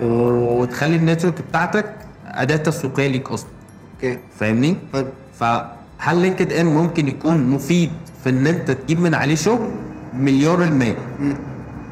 وتخلي 0.02 0.96
ال 0.96 1.01
network 1.01 1.35
بتاعتك 1.50 1.94
أداة 2.26 2.56
تسويقية 2.56 3.06
ليك 3.08 3.30
أصلا 3.30 3.48
okay 3.94 4.18
فاهمني؟ 4.38 4.76
حلو. 4.92 5.06
فهل 5.40 6.16
LinkedIn 6.16 6.66
ممكن 6.66 7.08
يكون 7.08 7.50
مفيد 7.50 7.90
في 8.24 8.30
إن 8.30 8.46
أنت 8.46 8.70
تجيب 8.70 9.00
من 9.00 9.14
عليه 9.14 9.34
شغل؟ 9.34 9.68
مليار 10.14 10.62
المية 10.62 10.96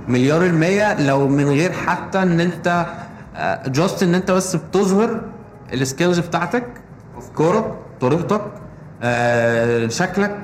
مليار 0.08 0.44
المية 0.46 1.00
لو 1.00 1.28
من 1.28 1.44
غير 1.48 1.72
حتى 1.72 2.22
إن 2.22 2.40
أنت 2.40 2.86
just 3.66 4.02
إن 4.02 4.14
أنت 4.14 4.30
بس 4.30 4.56
بتظهر 4.56 5.20
ال 5.72 5.79
skills 5.79 6.18
بتاعتك 6.18 6.66
افكارك 7.18 7.64
طريقتك 8.00 8.40
آه، 8.40 8.59
شكلك 9.88 10.36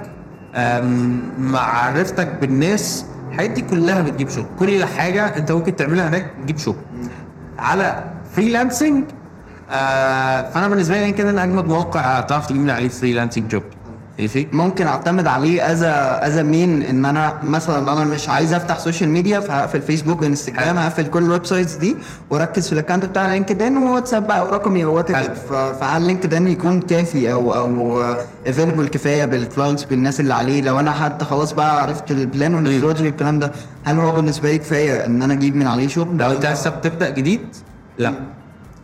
آم، 0.54 1.20
معرفتك 1.38 2.28
بالناس 2.40 3.06
الحاجات 3.30 3.50
دي 3.50 3.62
كلها 3.62 4.02
بتجيب 4.02 4.28
شغل 4.28 4.46
كل 4.58 4.84
حاجة 4.84 5.36
انت 5.36 5.52
ممكن 5.52 5.76
تعملها 5.76 6.08
هناك 6.08 6.30
تجيب 6.42 6.58
شغل 6.58 6.76
على 7.58 8.04
freelancing 8.36 9.04
آه 9.70 10.50
فأنا 10.50 10.68
بالنسبة 10.68 10.94
لي 11.00 11.08
يمكن 11.08 11.26
أنا 11.26 11.44
أجمد 11.44 11.64
موقع 11.68 12.20
تعرف 12.20 12.46
تجيب 12.46 12.62
من 12.62 12.70
عليه 12.70 12.88
freelancing 12.88 13.48
job 13.48 13.62
ممكن 14.52 14.86
اعتمد 14.86 15.26
عليه 15.26 15.72
as 15.72 15.82
as 15.82 16.38
مين 16.38 16.82
ان 16.82 17.04
أنا 17.04 17.38
مثلا 17.42 17.92
أنا 17.92 18.04
مش 18.04 18.28
عايز 18.28 18.52
افتح 18.52 18.78
social 18.78 19.10
media 19.10 19.40
فهقفل 19.40 19.82
فيسبوك 19.82 20.24
انستجرام 20.24 20.78
هقفل 20.78 21.06
كل 21.06 21.22
ال 21.22 21.46
websites 21.46 21.74
دي 21.74 21.96
واركز 22.30 22.66
في 22.66 22.72
ال 22.72 22.76
account 22.76 23.04
بتاع 23.04 23.32
LinkedIn 23.32 23.76
وواتساب 23.76 24.26
بقى 24.26 24.46
ورقمي 24.46 24.84
وات. 24.84 25.10
فهل 25.80 26.02
LinkedIn 26.02 26.48
يكون 26.48 26.80
كافي 26.80 27.32
أو 27.32 27.54
أو 27.54 28.02
available 28.46 28.88
كفاية 28.88 29.24
بال 29.24 29.38
clients 29.38 29.84
بالناس 29.84 30.20
اللي 30.20 30.34
عليه؟ 30.34 30.60
لو 30.62 30.80
أنا 30.80 30.90
حتى 30.92 31.24
خلاص 31.24 31.52
بقى 31.52 31.82
عرفت 31.82 32.10
ال 32.10 32.19
plan 32.19 32.54
وال 32.54 32.65
strategy 32.65 33.08
الكلام 33.08 33.38
ده 33.38 33.52
هل 33.84 33.98
هو 33.98 34.12
بالنسبة 34.12 34.50
لي 34.52 34.58
كفاية 34.58 35.06
إن 35.06 35.22
أنا 35.22 35.32
أجيب 35.34 35.56
من 35.56 35.66
عليه 35.66 35.88
شغل؟ 35.88 36.16
لو 36.18 36.30
أنت 36.30 36.46
لسه 36.46 36.70
بتبدا 36.70 37.10
جديد 37.10 37.40
لا. 37.98 38.14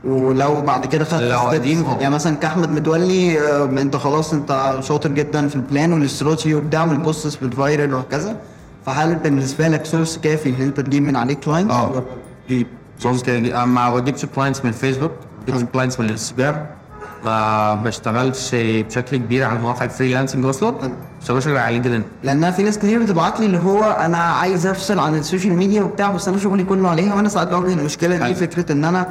ولو 0.04 0.60
بعد 0.60 0.86
كده 0.86 1.04
خدت 1.04 1.22
لو. 1.22 1.96
يعني 2.00 2.14
مثلا 2.14 2.36
كاحمد 2.36 2.70
متولي 2.70 3.40
آه، 3.40 3.64
انت 3.64 3.96
خلاص 3.96 4.32
انت 4.32 4.74
شاطر 4.80 5.10
جدا 5.10 5.48
في 5.48 5.56
ال 5.56 5.63
plan 5.63 5.92
وال 5.92 6.05
strategy 6.05 6.54
وبتاع 6.54 6.84
وال 6.84 6.99
posts 6.99 7.36
بال 7.36 7.53
viral 7.53 7.94
وهكذا. 7.94 8.36
فهل 8.86 9.14
بالنسبة 9.14 9.68
لك 9.68 9.84
source 9.84 10.18
كافي 10.18 10.48
إن 10.48 10.54
أنت 10.62 10.80
تجيب 10.80 11.02
من 11.02 11.16
عليه 11.16 11.34
clients؟ 11.34 11.74
آه. 11.74 12.02
جيب 12.48 12.66
ممكن 13.04 13.52
ما 13.64 13.94
بجيبش 13.94 14.24
clients 14.26 14.64
من 14.64 14.68
الفيسبوك 14.70 15.10
بجيبش 15.46 15.64
clients 15.72 16.00
من 16.00 16.06
الانستجرام 16.06 16.66
ما 17.24 17.74
بشتغلش 17.74 18.50
بشكل 18.54 19.16
كبير 19.16 19.44
على 19.44 19.58
مواقع 19.58 19.84
ال 19.84 19.89
freelancing 19.89 20.44
أصلا. 20.44 20.70
ما 20.70 20.90
بشتغلش 21.20 21.46
غير 21.46 21.58
على 21.58 21.72
LinkedIn 21.74 22.02
لأن 22.22 22.50
في 22.50 22.62
ناس 22.62 22.78
كتير 22.78 23.02
بتبعت 23.02 23.40
لي 23.40 23.46
اللي 23.46 23.58
هو 23.58 23.82
أنا 23.84 24.18
عايز 24.18 24.66
أفصل 24.66 24.98
عن 24.98 25.14
ال 25.14 25.20
social 25.20 25.54
media 25.54 25.82
وبتاع 25.82 26.10
بس 26.10 26.28
أنا 26.28 26.38
شغلي 26.38 26.64
كله 26.64 26.88
عليها 26.88 27.14
وأنا 27.14 27.28
ساعات 27.28 27.48
بواجه 27.48 27.72
المشكلة 27.72 28.16
دي. 28.28 28.34
فكرة 28.34 28.72
إن 28.72 28.84
أنا 28.84 29.06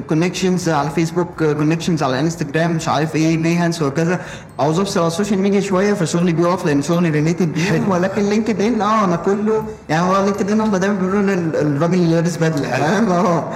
connections 0.00 0.68
على 0.68 0.90
فيسبوك 0.90 1.28
connections 1.44 2.02
على 2.02 2.20
انستجرام 2.20 2.70
مش 2.76 2.88
عارف 2.88 3.16
إيه 3.16 3.42
Behance 3.42 3.82
وهكذا 3.82 4.20
عاوز 4.58 4.78
أفصل 4.80 5.00
على 5.00 5.06
ال 5.06 5.11
social 5.11 5.38
media 5.40 5.60
شوية 5.60 5.94
فشغلي 5.94 6.32
بيقف 6.32 6.66
لأن 6.66 6.82
شغلي 6.82 7.10
related 7.10 7.52
بيهم 7.52 7.88
ولكن 7.90 8.22
LinkedIn 8.22 8.82
آه 8.82 9.04
أنا 9.04 9.16
كله 9.16 9.64
يعني 9.88 10.02
هو 10.08 10.24
LinkedIn 10.24 10.60
إحنا 10.60 10.78
دايما 10.78 10.94
بنقول 10.94 11.30
ال- 11.30 11.56
الراجل 11.56 11.94
اللي 11.94 12.14
لابس 12.14 12.36
بدلة 12.36 12.68
فاهم؟ 12.68 13.12
آه. 13.12 13.50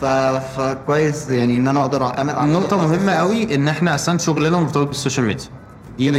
ف- 0.00 0.58
فكويس 0.60 1.30
يعني 1.30 1.56
إن 1.56 1.68
أنا 1.68 1.80
أقدر 1.80 2.04
اعتمد 2.06 2.34
على 2.34 2.52
نقطة 2.52 2.76
مهمة 2.76 3.12
قوي 3.12 3.54
إن 3.54 3.68
إحنا 3.68 3.94
أساسا 3.94 4.18
شغلنا 4.18 4.58
مرتبط 4.60 4.86
بال 4.86 4.96
social 4.96 5.26
media. 5.26 5.44
دي 5.98 6.10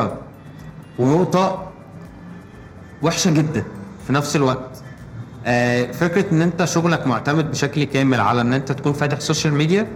أوي. 0.00 0.10
ونقطة 0.98 1.62
وحشة 3.02 3.30
جدا 3.30 3.64
في 4.06 4.12
نفس 4.12 4.36
الوقت. 4.36 4.77
آه 5.50 5.92
فكرة 5.92 6.24
إن 6.32 6.42
أنت 6.42 6.64
شغلك 6.64 7.06
معتمد 7.06 7.50
بشكل 7.50 7.84
كامل 7.84 8.20
على 8.20 8.40
إن 8.40 8.52
أنت 8.52 8.72
تكون 8.72 8.92
فاتح 8.92 9.20
social 9.20 9.54
media 9.54 9.86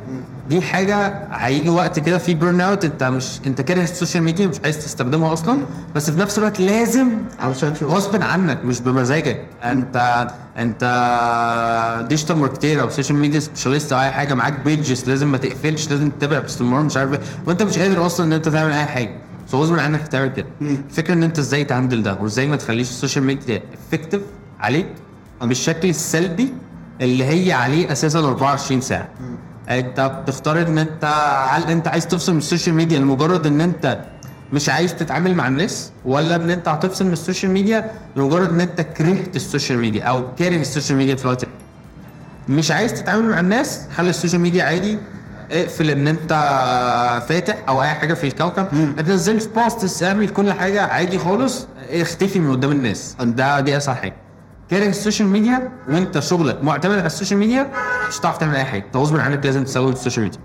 دي 0.49 0.61
حاجة 0.61 1.27
هيجي 1.33 1.69
وقت 1.69 1.99
كده 1.99 2.19
في 2.19 2.35
burnout 2.35 2.85
أنت 2.85 3.05
مش 3.05 3.41
أنت 3.47 3.61
كاره 3.61 3.83
ال 3.83 3.88
social 3.88 4.23
media 4.23 4.47
مش 4.47 4.57
عايز 4.65 4.79
تستخدمها 4.85 5.33
أصلا 5.33 5.59
بس 5.95 6.11
في 6.11 6.21
نفس 6.21 6.39
الوقت 6.39 6.61
لازم 6.61 7.09
علشان 7.41 7.73
غصب 7.83 8.23
عنك 8.23 8.65
مش 8.65 8.81
بمزاجك. 8.81 9.41
أنت 9.65 10.27
أنت 10.59 10.83
digital 12.09 12.37
marketer 12.37 12.81
أو 12.81 12.91
social 12.91 13.19
media 13.19 13.41
specialist 13.41 13.93
أو 13.93 14.01
أي 14.01 14.11
حاجة 14.11 14.35
معاك 14.35 14.61
pages 14.65 15.09
لازم 15.09 15.33
ما 15.33 15.39
تقفلش 15.39 15.91
لازم 15.91 16.11
تتابع 16.11 16.39
باستمرار 16.39 16.83
مش 16.83 16.97
عارف 16.97 17.13
إيه. 17.13 17.21
وأنت 17.47 17.63
مش 17.63 17.79
قادر 17.79 18.07
أصلا 18.07 18.27
إن 18.27 18.33
أنت 18.33 18.49
تعمل 18.49 18.73
أي 18.73 18.85
حاجة. 18.85 19.11
بس 19.49 19.55
غصب 19.55 19.79
عنك 19.79 20.09
تعمل 20.09 20.33
كده. 20.33 20.47
الفكرة 20.61 21.15
إن 21.15 21.23
أنت 21.23 21.39
إزاي 21.39 21.65
ت 21.65 21.70
handle 21.70 22.03
ده 22.03 22.15
وإزاي 22.21 22.47
ما 22.47 22.57
تخليش 22.57 22.89
ال 22.91 22.96
social 22.96 23.25
media 23.25 23.63
effective 23.93 24.21
عليك. 24.61 24.87
بالشكل 25.43 25.89
السلبي 25.89 26.55
اللي 27.01 27.25
هي 27.25 27.53
عليه 27.53 27.93
أساسا 27.93 28.19
24 28.19 28.81
ساعة. 28.81 29.09
أنت 29.71 30.01
بتختار 30.01 30.63
إن 30.63 30.79
أنت 30.79 31.05
هل 31.49 31.71
أنت 31.71 31.89
عايز 31.89 32.07
تفصل 32.07 32.33
من 32.33 32.39
ال 32.39 32.44
social 32.44 32.75
media 32.75 32.99
لمجرد 32.99 33.47
إن 33.47 33.61
أنت 33.61 33.99
مش 34.53 34.69
عايز 34.69 34.95
تتعامل 34.97 35.35
مع 35.35 35.49
الناس 35.49 35.91
ولا 36.05 36.37
إن 36.37 36.51
أنت 36.51 36.69
هتفصل 36.69 37.07
من 37.07 37.13
ال 37.13 37.18
social 37.18 37.53
media 37.53 37.91
لمجرد 38.17 38.49
إن 38.51 38.61
أنت 38.61 38.81
كرهت 38.81 39.37
ال 39.37 39.43
social 39.43 39.79
media 39.79 40.03
أو 40.05 40.35
كاره 40.35 40.57
ال 40.57 40.63
social 40.63 40.99
media 40.99 41.15
في 41.15 41.25
الوقت. 41.25 41.45
مش 42.49 42.71
عايز 42.71 42.95
تتعامل 42.95 43.29
مع 43.31 43.41
الناس 43.41 43.81
خلي 43.97 44.11
ال 44.11 44.15
social 44.15 44.41
media 44.41 44.65
عادي 44.65 44.99
اقفل 45.51 45.91
إن 45.91 46.09
أنت 46.09 46.31
فاتح 47.29 47.57
أو 47.69 47.83
أي 47.83 47.89
حاجة 47.89 48.15
في 48.15 48.27
الكوكب. 48.27 48.67
ما 48.97 49.03
تنزلش 49.03 49.45
post 49.45 50.03
اعمل 50.03 50.29
كل 50.29 50.53
حاجة 50.53 50.83
عادي 50.83 51.19
خالص 51.19 51.67
اختفي 51.91 52.39
من 52.39 52.53
قدام 52.53 52.71
الناس. 52.73 53.17
ده 53.21 53.61
دي 53.61 53.77
أسهل 53.77 53.97
حاجة. 53.97 54.17
كاره 54.73 54.87
ال 54.89 54.94
social 54.94 55.29
media 55.29 55.71
وانت 55.89 56.19
شغلك 56.19 56.65
معتمد 56.65 56.99
على 56.99 57.07
ال 57.07 57.11
social 57.11 57.39
media 57.41 57.71
مش 58.09 58.19
هتعرف 58.19 58.39
تعمل 58.39 58.57
أي 58.57 58.65
حاجة. 58.65 58.85
انت 58.85 58.97
غصب 58.97 59.17
عنك 59.17 59.47
لازم 59.47 59.65
تسوي 59.65 59.93
ال 59.93 59.97
social 59.97 60.25
media. 60.25 60.41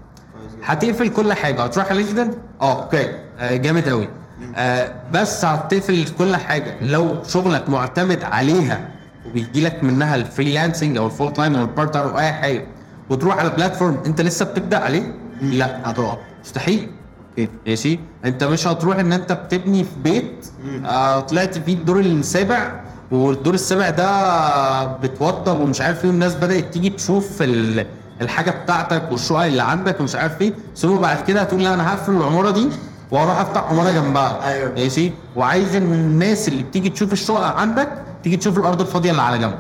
هتقفل 0.64 1.10
كل 1.10 1.34
حاجة. 1.34 1.64
هتروح 1.64 1.90
على 1.90 2.04
LinkedIn 2.04 2.32
آه 2.62 2.84
okay. 2.84 3.10
آه 3.40 3.56
جامد 3.56 3.90
قوي 3.90 4.08
آه 4.56 4.96
بس 5.14 5.46
هتقفل 5.46 6.06
كل 6.18 6.36
حاجة. 6.36 6.76
لو 6.82 7.24
شغلك 7.24 7.70
معتمد 7.70 8.24
عليها 8.24 8.90
وبيجي 9.26 9.62
لك 9.62 9.84
منها 9.84 10.16
ال 10.16 10.23
freelancing 10.23 10.98
أو 10.98 11.06
ال 11.06 11.11
full 11.11 11.34
time 11.34 11.56
أو 11.56 11.62
ال 11.62 11.68
part 11.68 11.94
time 11.94 12.08
أو 12.08 12.20
أي 12.20 12.34
حاجة 12.34 12.66
وتروح 13.10 13.38
على 13.38 13.50
platform 13.50 13.98
أنت 14.06 14.22
لسه 14.22 14.46
بتبدأ 14.46 14.78
عليه؟ 14.78 15.14
لا. 15.42 15.90
هتقع 15.90 16.18
مستحيل. 16.44 16.90
okay. 17.30 17.50
ماشي. 17.68 18.00
أنت 18.26 18.44
مش 18.44 18.68
هتروح 18.68 18.98
إن 18.98 19.14
أنت 19.14 19.32
بتبني 19.32 19.84
في 19.84 19.90
بيت 20.04 20.48
آه 20.86 21.20
طلعت 21.20 21.58
فيه 21.58 21.74
الدور 21.74 22.00
السابع 22.00 22.87
والدور 23.12 23.54
السابع 23.54 23.90
ده 23.90 24.86
بتوضب 24.86 25.60
ومش 25.60 25.82
عارف 25.82 26.04
إيه 26.04 26.10
والناس 26.12 26.36
بدأت 26.36 26.74
تيجي 26.74 26.90
تشوف 26.90 27.42
ال- 27.42 27.86
الحاجة 28.22 28.52
بتاعتك 28.52 29.04
والشقق 29.12 29.40
اللي 29.44 29.64
عندك 29.64 30.00
ومش 30.00 30.16
عارف 30.16 30.42
إيه. 30.42 30.54
ثم 30.76 30.96
بعد 30.98 31.18
كده 31.28 31.42
هتقول 31.42 31.64
لا 31.64 31.74
أنا 31.74 31.90
هقفل 31.94 32.12
العمارة 32.12 32.52
دي 32.52 32.70
وأروح 33.12 33.40
أفتح 33.40 33.64
عمارة 33.64 33.92
جنبها. 33.92 34.48
أيوة. 34.54 34.72
ماشي؟ 34.76 35.12
وعايز 35.36 35.76
ان 35.76 35.94
الناس 35.94 36.48
اللي 36.48 36.64
بتيجي 36.64 36.90
تشوف 36.90 37.14
الشقق 37.14 37.42
عندك 37.56 37.90
تيجي 38.24 38.38
تشوف 38.38 38.58
الأرض 38.58 38.82
الفاضية 38.82 39.12
اللي 39.12 39.22
على 39.22 39.38
جنب 39.38 39.54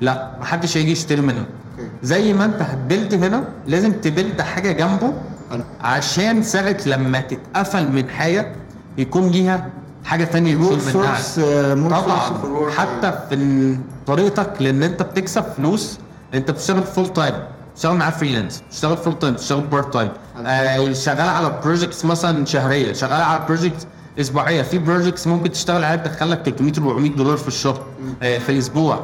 لا 0.00 0.30
محدش 0.40 0.76
هيجي 0.76 0.92
يشتري 0.92 1.20
منها. 1.20 1.44
زي 2.02 2.32
ما 2.32 2.44
أنت 2.44 2.62
هت 2.62 2.77
build 2.77 3.14
هنا 3.24 3.44
لازم 3.66 3.92
ت 3.92 4.00
build 4.00 4.40
حاجة 4.42 4.72
جنبه 4.72 5.12
عشان 5.80 6.42
ساعة 6.42 6.76
لما 6.86 7.20
تتقفل 7.20 7.92
من 7.92 8.08
حاجة 8.08 8.52
يكون 8.98 9.28
ليها 9.28 9.66
حاجة 10.04 10.24
تانية 10.24 10.52
يكون 10.52 10.78
منها. 10.86 11.18
source 11.18 11.40
طبعا. 11.90 12.70
حتى 12.70 13.12
في 13.30 13.76
طريقتك 14.06 14.52
لأن 14.60 14.82
أنت 14.82 15.02
بتكسب 15.02 15.44
فلوس 15.56 15.98
أنت 16.34 16.50
بتشتغل 16.50 16.82
full 16.82 17.08
time 17.12 17.34
بتشتغل 17.74 17.96
معاه 17.96 18.10
freelance 18.10 18.62
بتشتغل 18.68 18.96
full 18.96 19.18
time 19.18 19.34
بتشتغل 19.34 19.60
part 19.60 19.92
time 19.92 20.10
آه 20.46 20.92
شغال 20.92 21.20
على 21.28 21.60
projects 21.64 22.04
مثلا 22.04 22.44
شهرية 22.46 22.92
شغال 22.92 23.12
على 23.22 23.44
project 23.46 23.86
أسبوعية. 24.20 24.62
في 24.62 24.78
projects 24.78 25.26
ممكن 25.26 25.50
تشتغل 25.52 25.84
عليها 25.84 26.04
تدخلك 26.06 26.42
300 26.42 26.72
400 26.78 27.10
دولار 27.10 27.36
في 27.36 27.48
الشهر 27.48 27.86
آه 28.22 28.38
في 28.38 28.52
الأسبوع. 28.52 29.00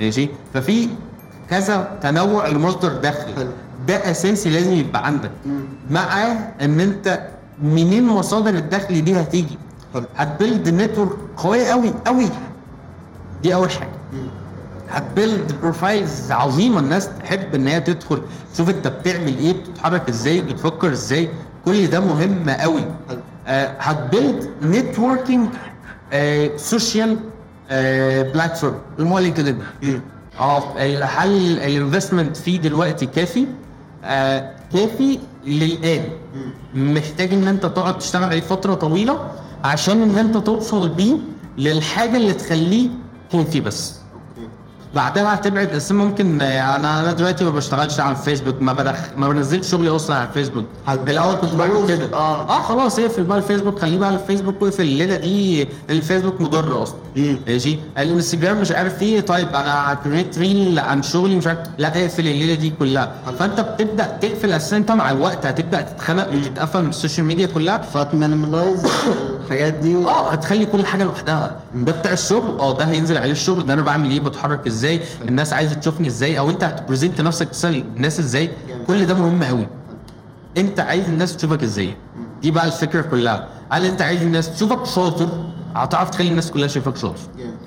ماشي؟ 0.00 0.28
ففي 0.54 0.88
كذا 1.50 1.98
تنوع 2.02 2.48
لمصدر 2.48 2.88
دخل. 2.92 3.48
ده 3.88 4.10
أساسي 4.10 4.50
لازم 4.50 4.72
يبقى 4.72 5.06
عندك. 5.06 5.30
مع 5.90 6.22
إن 6.60 6.80
أنت 6.80 7.20
منين 7.62 8.06
مصادر 8.06 8.50
الدخل 8.54 9.04
دي 9.04 9.20
هتيجي. 9.20 9.58
حلو. 9.96 10.06
هت 10.16 10.31
build 10.31 10.68
network 10.68 11.10
قوية 11.36 11.64
قوي 11.70 11.94
قوي 12.06 12.28
دي 13.42 13.54
أول 13.54 13.70
حاجة. 13.70 13.90
هت 14.90 15.08
build 15.08 15.54
profiles 15.62 16.32
عظيمة 16.32 16.80
الناس 16.80 17.08
تحب 17.22 17.54
إن 17.54 17.66
هي 17.68 17.80
تدخل 17.80 18.22
تشوف 18.54 18.68
أنت 18.70 18.88
بتعمل 18.88 19.38
إيه 19.38 19.52
بتتحرك 19.52 20.08
إزاي 20.08 20.40
بتفكر 20.40 20.92
إزاي. 20.92 21.28
كل 21.64 21.86
ده 21.86 22.00
مهم 22.00 22.50
قوي. 22.50 22.84
آه 23.46 23.74
هت 23.78 23.99
build 23.99 24.50
networking 24.62 25.48
social 26.56 27.16
platform 28.32 28.74
اللي 28.98 29.10
هو 29.10 29.18
LinkedIn 29.18 29.58
آه 30.40 31.02
هل 31.04 31.58
ال 31.58 31.65
investment 31.65 32.36
فيه 32.36 32.60
دلوقتي 32.60 33.06
كافي؟ 33.06 33.46
آه 34.04 34.52
كافي 34.72 35.18
للان 35.46 36.04
محتاج 36.74 37.32
إن 37.32 37.48
أنت 37.48 37.66
تقعد 37.66 37.98
تشتغل 37.98 38.24
عليه 38.24 38.40
فترة 38.40 38.74
طويلة. 38.74 39.30
عشان 39.66 40.02
ان 40.02 40.18
انت 40.18 40.36
توصل 40.36 40.88
بيه 40.88 41.16
للحاجة 41.58 42.16
اللي 42.16 42.32
تخليه 42.32 42.88
كافي 43.32 43.60
بس. 43.60 43.95
بعدها 44.94 45.34
هتبعد 45.34 45.68
بس 45.74 45.92
ممكن 45.92 46.40
آه، 46.42 46.76
أنا 46.76 47.00
أنا 47.00 47.12
دلوقتي 47.12 47.44
ما 47.44 47.50
بشتغلش 47.50 48.00
على 48.00 48.10
الفيسبوك 48.16 48.62
ما 48.62 48.72
بدخ 48.72 48.96
ما 49.16 49.28
بنزلش 49.28 49.70
شغلي 49.70 49.88
أصلا 49.88 50.16
على 50.16 50.28
الفيسبوك. 50.28 50.64
الأول 50.88 51.34
كنت 51.34 51.54
بعمل 51.54 51.88
كده. 51.88 52.16
آه. 52.16 52.42
آه 52.58 52.62
خلاص 52.62 52.98
اقفل 52.98 53.24
بقى 53.24 53.38
الفيسبوك. 53.38 53.78
خليه 53.78 53.98
بقى 53.98 54.10
الفيسبوك 54.10 54.62
واقفل 54.62 54.82
الليلة 54.82 55.16
دي. 55.16 55.68
الفيسبوك 55.90 56.40
مضر 56.40 56.82
أصلا. 56.82 56.96
ماشي؟ 57.46 57.78
الإنستجرام 57.98 58.60
مش 58.60 58.72
عارف 58.72 59.02
إيه. 59.02 59.20
طيب 59.20 59.48
أنا 59.48 59.98
create 60.04 60.38
reel 60.38 60.78
عن 60.78 61.02
شغلي 61.02 61.36
مش 61.36 61.46
عارف 61.46 61.58
لا 61.78 61.88
اقفل 61.88 62.26
الليلة 62.28 62.54
دي 62.54 62.70
كلها. 62.78 63.12
فأنت 63.38 63.60
بتبدأ 63.60 64.18
تقفل 64.20 64.52
أساسا. 64.52 64.76
انت 64.76 64.92
مع 64.92 65.10
الوقت 65.10 65.46
هتبدأ 65.46 65.80
تتخنق 65.80 66.28
وتتقفل 66.34 66.82
من 66.82 66.88
ال 66.88 66.93
social 66.93 67.26
media 67.26 67.46
كلها. 67.46 67.78
فت 67.78 67.96
minimalize 67.96 68.86
الحاجات 69.44 69.72
دي 69.74 69.96
آه 69.96 70.30
هتخلي 70.30 70.66
كل 70.66 70.86
حاجة 70.86 71.04
لوحدها. 71.04 71.56
ده 71.74 71.92
بتاع 71.92 72.12
الشغل؟ 72.12 72.60
آه 72.60 72.78
ده 72.78 72.84
هينزل 72.84 73.18
عليه 73.18 73.32
الشغل. 73.32 73.66
ده 73.66 73.74
أنا 73.74 73.82
بعمل 73.82 74.10
إيه؟ 74.10 74.20
بتحرك 74.20 74.66
إزاي 74.66 74.75
الناس 75.28 75.52
عايزة 75.52 75.74
تشوفني 75.74 76.08
إزاي 76.08 76.38
أو 76.38 76.50
أنت 76.50 76.64
هت 76.64 76.76
present 76.76 77.20
نفسك 77.20 77.48
تسأل 77.48 77.84
الناس 77.96 78.20
إزاي. 78.20 78.50
كل 78.86 79.06
ده 79.06 79.14
مهم 79.14 79.42
قوي 79.44 79.66
أنت 80.56 80.80
عايز 80.80 81.04
الناس 81.08 81.36
تشوفك 81.36 81.62
إزاي. 81.62 81.96
دي 82.42 82.50
بقى 82.50 82.66
الفكرة 82.66 83.00
كلها. 83.02 83.48
هل 83.70 83.84
أنت 83.84 84.02
عايز 84.02 84.22
الناس 84.22 84.54
تشوفك 84.56 84.84
شاطر؟ 84.86 85.28
هتعرف 85.74 86.10
تخلي 86.10 86.28
الناس 86.28 86.50
كلها 86.50 86.66
شايفاك 86.68 86.96
شاطر. 86.96 87.18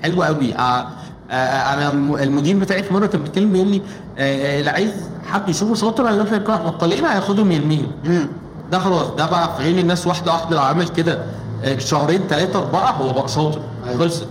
حلو 0.02 0.22
قوي 0.22 0.54
آه 0.54 0.86
آه 1.30 1.74
أنا 1.74 1.90
الم- 1.92 2.16
المدير 2.16 2.58
بتاعي 2.58 2.82
في 2.82 2.94
مرة 2.94 3.06
كان 3.06 3.22
بيتكلم 3.22 3.52
بيقول 3.52 3.68
لي 3.68 3.82
آه 4.18 4.56
آه، 4.56 4.58
اللي 4.60 4.70
عايز 4.70 4.90
حد 5.26 5.48
يشوفه 5.48 5.74
شاطر 5.74 6.08
هيروح 6.10 6.32
يقرا 6.32 6.56
مقالين 6.66 7.04
هياخدهم 7.04 7.52
يرميهم. 7.52 7.92
ده 8.72 8.78
خلاص. 8.78 9.06
ده 9.10 9.26
بقى 9.30 9.56
في 9.56 9.62
عين 9.62 9.78
الناس 9.78 10.06
واحدة 10.06 10.32
واحدة 10.32 10.56
لو 10.56 10.62
عمل 10.62 10.88
كده. 10.88 11.18
آه، 11.64 11.78
شهرين 11.78 12.20
ثلاثة 12.28 12.58
أربعة 12.58 12.90
هو 12.90 13.12
بقى 13.12 13.28
شاطر. 13.28 13.60
خلصت. 13.98 14.26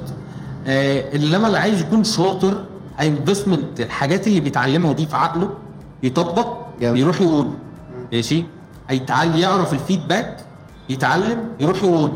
آه 0.68 1.16
إنما 1.16 1.48
اللي 1.48 1.58
عايز 1.60 1.82
يكون 1.82 2.04
شاطر 2.04 2.64
انفستمنت 3.02 3.80
الحاجات 3.80 4.28
اللي 4.28 4.40
بيتعلمها 4.40 4.94
دي 4.94 5.06
في 5.06 5.16
عقله 5.16 5.50
يطبق. 6.04 6.58
يروح 6.82 7.22
يقول. 7.22 7.48
ماشي؟ 8.14 8.46
هيتعلم 8.90 9.36
يعرف 9.38 9.74
ال 9.74 9.81
feedback 9.81 10.38
يتعلم 10.90 11.44
يروح 11.60 11.84
يقول. 11.84 12.12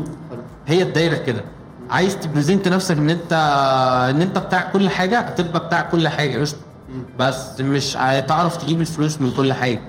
هي 0.66 0.82
الدايرة 0.82 1.16
كده. 1.16 1.44
عايز 1.90 2.16
ت 2.16 2.22
present 2.22 2.68
نفسك 2.68 2.96
إن 2.96 3.10
أنت 3.10 3.32
إن 4.10 4.22
أنت 4.22 4.38
بتاع 4.38 4.70
كل 4.72 4.88
حاجة 4.88 5.18
هتبقى 5.20 5.66
بتاع 5.66 5.80
كل 5.80 6.08
حاجة. 6.08 6.40
قشطة. 6.40 6.58
بس 7.18 7.60
مش 7.60 7.96
هتعرف 7.96 8.56
تجيب 8.56 8.80
الفلوس 8.80 9.20
من 9.20 9.30
كل 9.36 9.52
حاجة. 9.52 9.80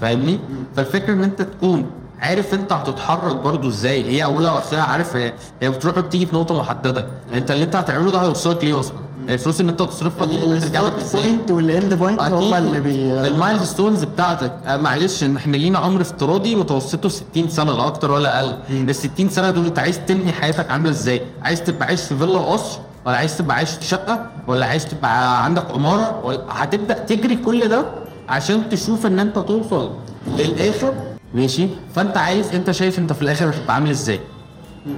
فاهمني؟ 0.00 0.38
فالفكرة 0.76 1.12
إن 1.12 1.22
أنت 1.24 1.42
تكون 1.42 1.90
عارف 2.20 2.54
أنت 2.54 2.72
هتتحرك 2.72 3.36
برضو 3.36 3.68
إزاي. 3.68 4.04
هي 4.04 4.24
اولها 4.24 4.52
واخرها 4.52 4.82
عارف 4.82 5.16
هي 5.16 5.32
بتروح 5.62 5.98
بتيجي 5.98 6.26
في 6.26 6.36
نقطة 6.36 6.58
محددة. 6.60 7.06
أنت 7.34 7.50
اللي 7.50 7.64
أنت 7.64 7.76
هتعمله 7.76 8.10
ده 8.10 8.22
هيوصلك 8.22 8.64
ليه 8.64 8.80
أصلا؟ 8.80 8.96
الفلوس 9.28 9.60
اللي 9.60 9.72
انت 9.72 9.82
تصرفها 9.82 10.26
دي 10.26 10.60
ترجع 10.60 10.80
لك؟ 10.80 10.92
ال 11.14 11.20
point 11.20 11.50
وال 11.50 11.68
end 11.68 11.94
point 11.94 12.20
هما 12.20 12.58
اللي 12.58 12.80
بي 12.80 13.12
ال 13.28 13.66
milestones 13.66 14.04
بتاعتك 14.04 14.52
آه، 14.66 14.76
معلش 14.76 15.24
إن 15.24 15.36
إحنا 15.36 15.56
لينا 15.56 15.78
عمر 15.78 16.00
افتراضي 16.00 16.54
متوسطه 16.56 17.08
60 17.08 17.48
سنه 17.48 17.72
لا 17.72 17.86
أكتر 17.86 18.10
ولا 18.10 18.38
أقل 18.40 18.54
ال 18.70 18.94
60 18.94 19.28
سنه 19.28 19.50
دول 19.50 19.66
انت 19.66 19.78
عايز 19.78 20.00
تبني 20.06 20.32
حياتك 20.32 20.70
عامله 20.70 20.90
إزاي؟ 20.90 21.22
عايز 21.42 21.62
تبقى 21.62 21.86
عايش 21.86 22.00
في 22.02 22.16
فيلا 22.16 22.38
قصر 22.38 22.78
ولا 23.06 23.16
عايز 23.16 23.38
تبقى 23.38 23.56
عايش 23.56 23.70
في 23.70 23.84
شقه 23.84 24.26
ولا 24.46 24.66
عايز 24.66 24.86
تبقى 24.86 25.44
عندك 25.44 25.70
عماره 25.70 26.20
ولا 26.24 26.40
هتبدا 26.48 26.94
تجري 26.98 27.36
كل 27.36 27.68
ده 27.68 27.84
عشان 28.28 28.68
تشوف 28.68 29.06
ان 29.06 29.18
انت 29.18 29.38
توصل 29.38 29.90
للاخر 30.38 30.94
ماشي 31.34 31.68
فانت 31.94 32.16
عايز 32.16 32.54
انت 32.54 32.70
شايف 32.70 32.98
انت 32.98 33.12
في 33.12 33.22
الآخر 33.22 33.50
هتبقى 33.50 33.74
عامل 33.74 33.90
إزاي؟ 33.90 34.20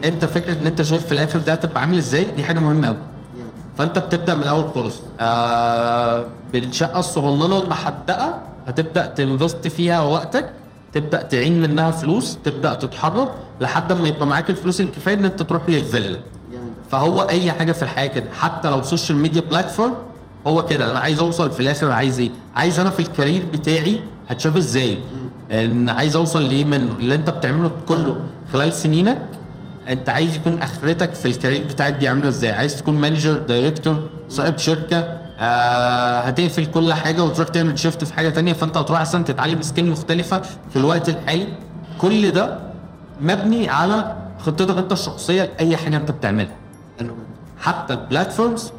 انت 0.04 0.24
فكره 0.24 0.52
ان 0.52 0.66
انت 0.66 0.82
شايف 0.82 1.06
في 1.06 1.12
الآخر 1.12 1.38
ده 1.38 1.52
هتبقى 1.52 1.80
عامل 1.80 1.98
إزاي 1.98 2.26
دي 2.36 2.44
حاجة 2.44 2.58
مهمه 2.60 2.86
قوي 2.86 2.96
فانت 3.78 3.98
بتبدأ 3.98 4.34
من 4.34 4.42
الأول 4.42 4.64
خالص. 4.74 5.00
آه 5.20 6.24
بالشقة 6.52 6.98
الصغننة 7.00 7.62
المحدقة 7.62 8.40
هتبدأ 8.66 9.06
تنفست 9.06 9.68
فيها 9.68 10.00
وقتك 10.00 10.50
تبدأ 10.92 11.22
تعين 11.22 11.60
منها 11.62 11.90
فلوس 11.90 12.38
تبدأ 12.44 12.74
تتحرك 12.74 13.28
لحد 13.60 13.92
ما 13.92 14.08
يبقى 14.08 14.26
معاك 14.26 14.50
الفلوس 14.50 14.80
الكفاية 14.80 15.14
إن 15.14 15.24
أنت 15.24 15.42
تروح 15.42 15.62
للفيلا 15.68 16.18
فهو 16.90 17.22
أي 17.22 17.52
حاجة 17.52 17.72
في 17.72 17.82
الحياة 17.82 18.06
كده 18.06 18.26
حتى 18.40 18.70
لو 18.70 18.82
social 18.82 19.18
media 19.18 19.40
platform 19.40 19.94
هو 20.46 20.64
كده. 20.66 20.90
أنا 20.90 20.98
عايز 20.98 21.18
أوصل 21.18 21.50
في 21.50 21.60
الآخر 21.60 21.90
عايز 21.90 22.20
إيه؟ 22.20 22.30
عايز 22.56 22.80
أنا 22.80 22.90
في 22.90 23.00
ال 23.00 23.06
career 23.06 23.42
بتاعي 23.52 24.00
هتشاف 24.28 24.56
إزاي؟ 24.56 24.98
إن 25.50 25.88
عايز 25.88 26.16
أوصل 26.16 26.42
لايه 26.42 26.64
منه 26.64 26.92
اللي 26.98 27.14
أنت 27.14 27.30
بتعمله 27.30 27.70
كله 27.88 28.16
خلال 28.52 28.72
سنينك 28.72 29.22
انت 29.88 30.08
عايز 30.08 30.36
يكون 30.36 30.62
اخرتك 30.62 31.14
في 31.14 31.28
ال 31.28 31.33
career 31.33 31.64
بتاعك 31.66 31.92
دي 31.94 32.08
عامله 32.08 32.28
إزاي؟ 32.28 32.52
عايز 32.52 32.76
تكون 32.76 32.94
manager 32.94 33.32
director 33.38 34.08
صاحب 34.28 34.58
شركة 34.58 34.98
آه 35.38 36.20
هتقفل 36.20 36.66
كل 36.66 36.92
حاجة 36.92 37.24
وتروح 37.24 37.48
تعمل 37.48 37.78
shift 37.78 38.04
في 38.04 38.14
حاجة 38.14 38.28
تانية 38.28 38.52
فانت 38.52 38.76
هتروح 38.76 39.00
أصلا 39.00 39.24
تتعلم 39.24 39.62
skill 39.62 39.90
مختلفة 39.90 40.40
في 40.70 40.76
الوقت 40.76 41.08
الحالي. 41.08 41.48
كل 41.98 42.30
ده 42.30 42.58
مبني 43.20 43.68
على 43.68 44.16
خطتك 44.38 44.78
انت 44.78 44.92
الشخصية 44.92 45.42
لأي 45.42 45.76
حاجة 45.76 45.96
انت 45.96 46.10
بتعملها. 46.10 46.54
حتى 47.58 47.94
ال 47.94 48.02
platforms 48.02 48.72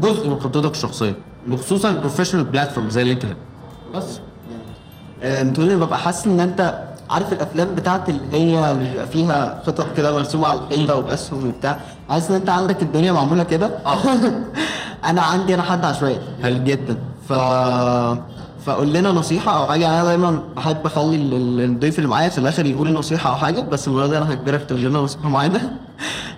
جزء 0.00 0.28
من 0.28 0.40
خطتك 0.40 0.70
الشخصية 0.70 1.14
وخصوصا 1.50 1.90
ال 1.90 1.94
professional 1.94 2.44
platform 2.44 2.90
زي 2.90 3.04
لينكدين 3.04 3.34
بس. 3.94 4.20
آه، 5.22 5.42
بتقول 5.42 5.76
ببقى 5.76 5.98
حاسس 5.98 6.26
ان 6.26 6.40
انت 6.40 6.82
عارف 7.12 7.32
الأفلام 7.32 7.74
بتاعت 7.74 8.08
اللي 8.08 8.20
هي 8.32 8.72
اللي 8.72 8.90
بيبقى 8.90 9.06
فيها 9.06 9.62
خطط 9.66 9.86
كده 9.96 10.12
مرسومة 10.14 10.48
على 10.48 10.60
الحيطة 10.60 10.96
واسهم 10.96 11.48
وبتاع. 11.48 11.78
حاسس 12.08 12.30
إن 12.30 12.36
أنت 12.36 12.48
عندك 12.48 12.82
الدنيا 12.82 13.12
معمولة 13.12 13.42
كده؟ 13.42 13.70
أنا 15.04 15.22
عندي 15.22 15.54
أنا 15.54 15.62
حد 15.62 15.84
عشوائي. 15.84 16.18
جدا. 16.64 16.96
ف 17.28 17.32
فقول 18.66 18.92
لنا 18.92 19.12
نصيحة 19.12 19.56
أو 19.58 19.66
حاجة. 19.66 19.86
أنا 19.88 20.04
دايما 20.04 20.42
بحب 20.56 20.86
ال- 21.34 21.60
الضيف 21.64 21.98
اللي 21.98 22.08
معايا 22.08 22.28
في 22.28 22.38
الآخر 22.38 22.66
يقول 22.66 22.92
نصيحة 22.92 23.30
أو 23.30 23.34
حاجة 23.34 23.60
بس 23.60 23.88
المره 23.88 24.06
دي 24.06 24.18
أنا 24.18 24.32
هجبرك 24.32 24.62
تقول 24.64 24.80
لنا 24.80 24.98
نصيحة 24.98 25.28
معينة. 25.28 25.70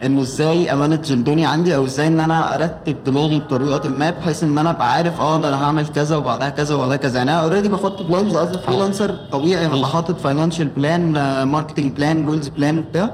إنه 0.05 0.23
إزاي 0.23 0.73
a 0.73 0.78
manage 0.78 1.13
الدنيا 1.13 1.49
عندي 1.49 1.77
أو 1.77 1.85
إزاي 1.85 2.07
إن 2.07 2.21
أنا 2.21 2.55
أرتب 2.55 3.05
دماغي 3.05 3.39
بطريقة 3.41 3.89
ما 3.89 4.11
بحيث 4.11 4.43
إن 4.43 4.59
أنا 4.59 4.71
أبقى 4.71 4.93
عارف 4.93 5.21
آه 5.21 5.41
ده 5.41 5.49
أنا 5.49 5.65
هعمل 5.65 5.87
كذا 5.87 6.17
وبعدها 6.17 6.49
كذا 6.49 6.75
وبعدها 6.75 6.97
كذا. 6.97 7.19
يعني 7.19 7.31
أنا 7.31 7.41
already 7.43 7.69
بحط 7.69 8.03
plans 8.03 8.37
as 8.37 8.57
freelancer 8.57 9.17
طبيعي 9.33 9.67
أنا 9.67 9.87
حاطط 9.87 10.21
financial 10.21 10.69
plan 10.69 11.13
marketing 11.43 11.93
plan 11.93 12.27
goals 12.27 12.49
plan 12.49 12.81
بتاع. 12.83 13.11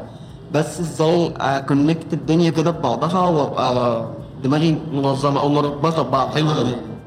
بس 0.54 0.80
إزاي 0.80 1.34
a 1.40 1.49
connect 1.49 2.12
الدنيا 2.12 2.50
كده 2.50 2.70
ببعضها 2.70 3.20
وأبقى 3.28 4.04
دماغي 4.44 4.78
منظمة 4.92 5.40
أو 5.40 5.48
مربطة 5.48 6.02
ببعض. 6.02 6.34
حلو 6.34 6.46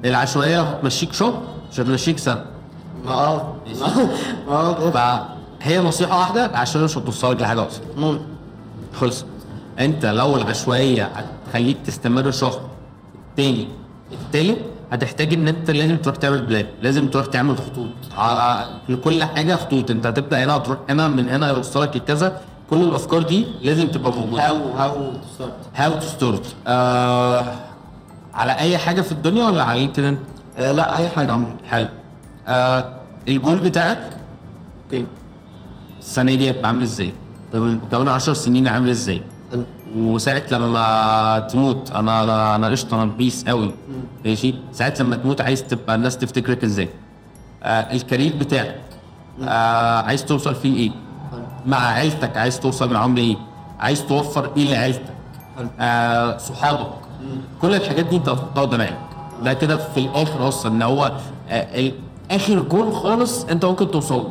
العشوائية 0.05 0.61
هتمشيك 0.61 1.13
شغل 1.13 1.33
مش 1.71 1.79
هتمشيك 1.79 2.17
سنة. 2.19 2.45
آه. 3.07 3.53
آه. 4.49 4.89
فهي 5.61 5.79
نصيحة 5.79 6.19
واحدة 6.19 6.45
العشوائية 6.45 6.85
مش 6.85 6.97
هتوصلك 6.97 7.41
لحاجة 7.41 7.67
أصلا. 7.67 7.83
مم. 7.97 8.19
انت 9.79 10.05
لو 10.05 10.35
العشوائيه 10.35 11.11
هتخليك 11.47 11.77
تستمر 11.85 12.31
شهر 12.31 12.61
التاني 13.29 13.67
التالت 14.11 14.59
هتحتاج 14.91 15.33
ان 15.33 15.47
انت 15.47 15.71
لازم 15.71 15.97
تروح 15.97 16.15
تعمل 16.15 16.41
بلان 16.45 16.65
لازم 16.81 17.07
تروح 17.07 17.25
تعمل 17.25 17.57
خطوط. 17.57 17.89
لكل 18.89 19.23
حاجة 19.23 19.55
خطوط. 19.55 19.91
انت 19.91 20.05
هتبدأ 20.05 20.43
هنا 20.43 20.55
هتروح 20.57 20.77
هنا 20.89 21.07
من 21.07 21.29
هنا 21.29 21.49
يوصلك 21.49 21.95
لكذا. 21.95 22.41
كل 22.69 22.81
الأفكار 22.81 23.21
دي 23.23 23.45
لازم 23.61 23.87
تبقى 23.87 24.11
موجودة. 24.11 24.47
how 24.47 24.55
how 24.77 25.11
how 25.75 25.91
to 25.93 25.99
start 26.07 26.55
على 28.33 28.51
أي 28.59 28.77
حاجة 28.77 29.01
في 29.01 29.11
الدنيا 29.11 29.45
ولا 29.45 29.63
على 29.63 29.79
لينكدين 29.79 30.17
آه 30.57 30.71
لا 30.71 30.97
أي 30.97 31.09
حاجة. 31.09 31.31
عموما 31.31 31.55
حلو. 31.69 31.87
آه 32.47 32.93
الجول 33.27 33.57
بتاعك 33.59 34.09
okay. 34.85 35.05
السنة 35.99 36.35
دي 36.35 36.47
هيبقى 36.49 36.67
عامل 36.67 36.81
إزاي؟ 36.81 37.13
تمام 37.53 37.81
كمان 37.91 38.07
10 38.07 38.33
سنين 38.33 38.67
عامل 38.67 38.89
إزاي؟ 38.89 39.21
حلو. 39.53 39.63
وساعة 39.97 40.43
لما 40.51 41.47
تموت 41.51 41.91
أنا 41.91 42.23
أنا 42.23 42.55
أنا 42.55 42.67
قشطة 42.67 43.03
أنا 43.03 43.11
peace 43.11 43.45
قوي. 43.47 43.71
ماشي؟ 44.25 44.53
ساعة 44.71 44.93
لما 44.99 45.15
تموت 45.15 45.41
عايز 45.41 45.63
تبقى 45.63 45.95
الناس 45.95 46.17
تفتكرك 46.17 46.63
إزاي. 46.63 46.89
آه 47.63 47.93
ال 47.93 47.99
career 47.99 48.35
بتاعك 48.37 48.75
آه 49.43 50.01
عايز 50.01 50.25
توصل 50.25 50.55
فيه 50.55 50.75
إيه؟ 50.77 50.91
مع 51.65 51.77
عيلتك 51.87 52.37
عايز 52.37 52.59
توصل 52.59 52.93
معاهم 52.93 53.15
لايه 53.15 53.35
عايز 53.79 54.05
توفر 54.05 54.49
إيه 54.57 54.71
لعيلتك؟ 54.71 55.13
آه 55.79 56.37
صحابك. 56.37 56.87
كل 57.61 57.75
الحاجات 57.75 58.05
دي 58.05 58.15
أنت 58.15 58.29
هتحطها 58.29 58.61
قدامك 58.65 58.97
ده 59.43 59.53
كده 59.53 59.77
في 59.77 59.99
الآخر 59.99 60.47
أصلا 60.47 60.71
إن 60.71 60.81
هو 60.81 61.11
آه 61.49 61.91
آخر 62.35 62.59
جول 62.59 62.93
خالص 62.93 63.43
أنت 63.45 63.65
ممكن 63.65 63.91
توصل 63.91 64.15
له. 64.15 64.29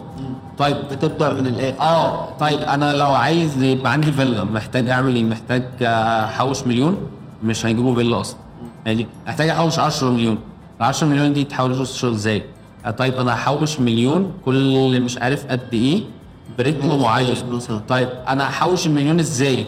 طيب 0.58 0.76
بتبدأ 0.92 1.32
من 1.32 1.46
الآخر 1.46 1.80
آه 1.80 2.28
طيب 2.40 2.58
أنا 2.60 2.92
لو 2.96 3.06
عايز 3.12 3.62
يبقى 3.62 3.92
عندي 3.92 4.12
فيلا 4.12 4.44
محتاج 4.44 4.88
أعمل 4.88 5.14
إيه؟ 5.14 5.24
محتاج 5.24 5.62
آه، 5.82 6.24
أحوش 6.24 6.66
مليون 6.66 6.96
مش 7.44 7.66
هيجيبوا 7.66 7.94
فيلا 7.94 8.20
أصلا 8.20 8.38
يعني 8.86 9.06
محتاج 9.26 9.48
أحوش 9.48 9.78
10 9.78 10.10
مليون 10.10 10.38
ال 10.80 10.84
10 10.84 11.06
مليون 11.06 11.32
دي 11.32 11.44
تحوش 11.44 12.04
إزاي؟ 12.04 12.42
آه، 12.86 12.90
طيب 12.90 13.14
أنا 13.14 13.34
هحوش 13.34 13.80
مليون 13.80 14.32
كل 14.44 15.00
مش 15.00 15.18
عارف 15.18 15.46
قد 15.46 15.60
إيه 15.72 16.02
برتم 16.58 17.00
معين. 17.02 17.34
طيب 17.88 18.08
أنا 18.28 18.48
هحوش 18.48 18.86
المليون 18.86 19.20
إزاي؟ 19.20 19.66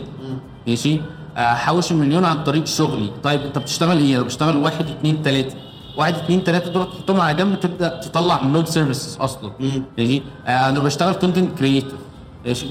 ماشي 0.68 1.00
احوش 1.36 1.92
المليون 1.92 2.24
عن 2.24 2.44
طريق 2.44 2.64
شغلي 2.66 3.10
طيب 3.22 3.40
أنت 3.40 3.58
بتشتغل 3.58 3.98
إيه؟ 3.98 4.16
أنا 4.16 4.24
بشتغل 4.24 4.56
واحد 4.56 4.86
اتنين 4.86 5.22
تلاتة 5.22 5.54
واحد 5.96 6.14
اتنين 6.14 6.44
تلاتة 6.44 6.70
دول 6.70 6.86
تحطهم 6.90 7.20
على 7.20 7.36
جنب 7.38 7.60
تبدأ 7.60 8.00
تطلع 8.00 8.42
منهم 8.42 8.64
services 8.64 9.16
أصلا 9.20 9.50
ماشي 9.98 10.22
آه، 10.46 10.68
أنا 10.68 10.80
بشتغل 10.80 11.14
content 11.14 11.58
creator 11.58 11.98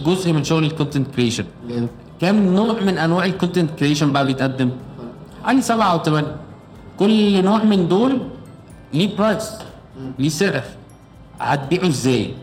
جزء 0.05 0.31
من 0.33 0.43
شغل 0.43 0.63
ال 0.63 0.70
content 0.70 1.15
creation. 1.15 1.45
كم 2.21 2.53
نوع 2.55 2.79
من 2.81 2.97
أنواع 2.97 3.25
ال 3.25 3.31
content 3.31 3.71
creation 3.79 4.11
بقى 4.11 4.25
بيتقدم؟ 4.25 4.69
حوالي 5.43 5.61
سبعة 5.61 5.91
أو 5.91 6.03
ثمانيه 6.03 6.35
كل 6.99 7.43
نوع 7.43 7.63
من 7.63 7.87
دول 7.87 8.17
ليه 8.93 9.17
price 9.17 9.49
ليه 10.19 10.29
سعر 10.29 10.61
هتبيعه 11.39 11.87
إزاي؟ 11.87 12.33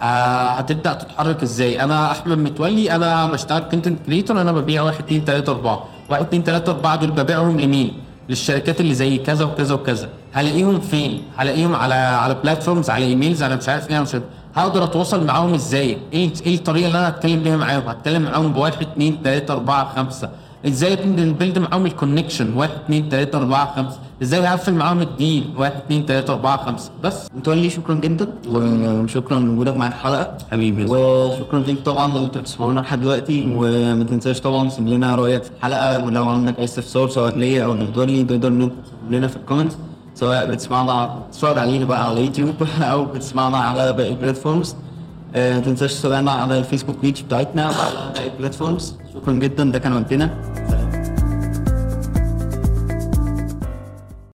آه 0.00 0.48
هتبدأ 0.58 0.92
تتحرك 0.92 1.42
إزاي؟ 1.42 1.82
أنا 1.84 2.10
أحمد 2.12 2.38
متولي 2.38 2.90
أنا 2.94 3.26
بشتغل 3.26 3.62
content 3.62 4.06
creator 4.06 4.40
أنا 4.40 4.52
ببيع 4.52 4.82
واحد 4.82 4.98
اتنين 5.04 5.24
تلاتة 5.24 5.50
أربعة، 5.50 5.84
واحد 6.10 6.22
اتنين 6.22 6.44
تلاتة 6.44 6.70
أربعة 6.70 6.96
دول 6.96 7.10
ببيعهم 7.10 7.60
لمين؟ 7.60 7.92
للشركات 8.28 8.80
اللي 8.80 8.94
زي 8.94 9.18
كذا 9.18 9.44
وكذا 9.44 9.74
وكذا، 9.74 10.08
هلاقيهم 10.34 10.80
فين؟ 10.80 11.22
هلاقيهم 11.36 11.74
على 11.74 11.94
على 11.94 12.34
platforms 12.42 12.90
على 12.90 13.04
emails 13.04 13.42
على 13.42 13.56
مش 13.56 13.68
عارف 13.68 13.90
إيه 13.90 14.00
مش 14.00 14.14
عارف. 14.14 14.24
هقدر 14.54 14.84
أتواصل 14.84 15.26
معاهم 15.26 15.54
إزاي؟ 15.54 15.98
إيه 16.12 16.30
إيه 16.46 16.54
الطريقة 16.54 16.86
اللي 16.86 16.98
أنا 16.98 17.08
هتكلم 17.08 17.42
بيها 17.42 17.56
معاهم؟ 17.56 17.88
هتكلم 17.88 18.22
معاهم 18.22 18.52
بواحد 18.52 18.82
اتنين 18.82 19.22
تلاتة 19.22 19.52
أربعة 19.52 19.94
خمسة، 19.96 20.28
إزاي 20.66 20.96
build 21.40 21.58
معاهم 21.58 21.86
ال 21.86 21.92
connection 21.92 22.54
واحد 22.54 22.70
اتنين 22.84 23.08
تلاتة 23.08 23.38
أربعة 23.38 23.76
خمسة، 23.76 23.98
إزاي 24.22 24.40
هقفل 24.40 24.74
معاهم 24.74 25.00
ال 25.00 25.09
deal 25.09 25.44
واحد 25.56 25.72
اتنين 25.72 26.06
تلاتة 26.06 26.32
أربعة 26.32 26.64
خمسة، 26.66 26.90
بس. 27.04 27.28
متولي 27.36 27.70
شكرا 27.70 27.94
جدا. 27.94 28.26
وشكرا 28.48 29.40
لوجودك 29.40 29.76
معايا 29.76 29.90
في 29.90 29.96
الحلقة. 29.96 30.38
حبيبي 30.52 30.84
وشكرا 30.84 31.58
ليك 31.58 31.80
طبعا 31.80 32.14
لو 32.14 32.24
انت 32.24 32.38
بتسمعونا 32.38 32.80
لحد 32.80 33.00
دلوقتي. 33.00 33.54
وما 33.56 34.04
تنساش 34.04 34.40
طبعا 34.40 34.68
تسيب 34.68 34.88
لنا 34.88 35.14
رايك 35.14 35.42
في 35.42 35.50
الحلقة. 35.50 36.04
ولو 36.04 36.28
عندك 36.28 36.58
أي 36.58 36.64
استفسار 36.64 37.08
سواء 37.08 37.38
ليا 37.38 37.64
أو 37.64 37.74
لمتولي 37.74 38.24
تقدر 38.24 38.50
تكتب 38.50 39.10
لنا 39.10 39.28
في 39.28 39.36
ال 39.36 39.40
comments 39.40 39.76
سواء 40.14 40.46
بتسمعنا 40.50 41.18
تتفرج 41.32 41.58
علينا 41.58 41.84
بقى 41.84 42.08
على 42.08 42.24
يوتيوب 42.24 42.54
أو 42.82 43.04
بتسمعنا 43.04 43.56
على 43.58 43.92
باقي 43.92 44.10
ال 44.10 44.17
platforms 44.17 44.76
ما 45.34 45.60
تنساش 45.60 45.94
تتابعنا 46.00 46.30
على 46.30 46.58
الفيسبوك 46.58 46.96
page 47.02 47.22
بتاعتنا 47.22 47.64
وعلى 47.70 48.12
باقي 48.14 48.26
ال 48.26 48.33
platforms 48.33 48.96
شكرا 49.14 49.32
جدا 49.32 49.64
ده 49.64 49.78
كان 49.78 49.92
وقتنا 49.92 50.30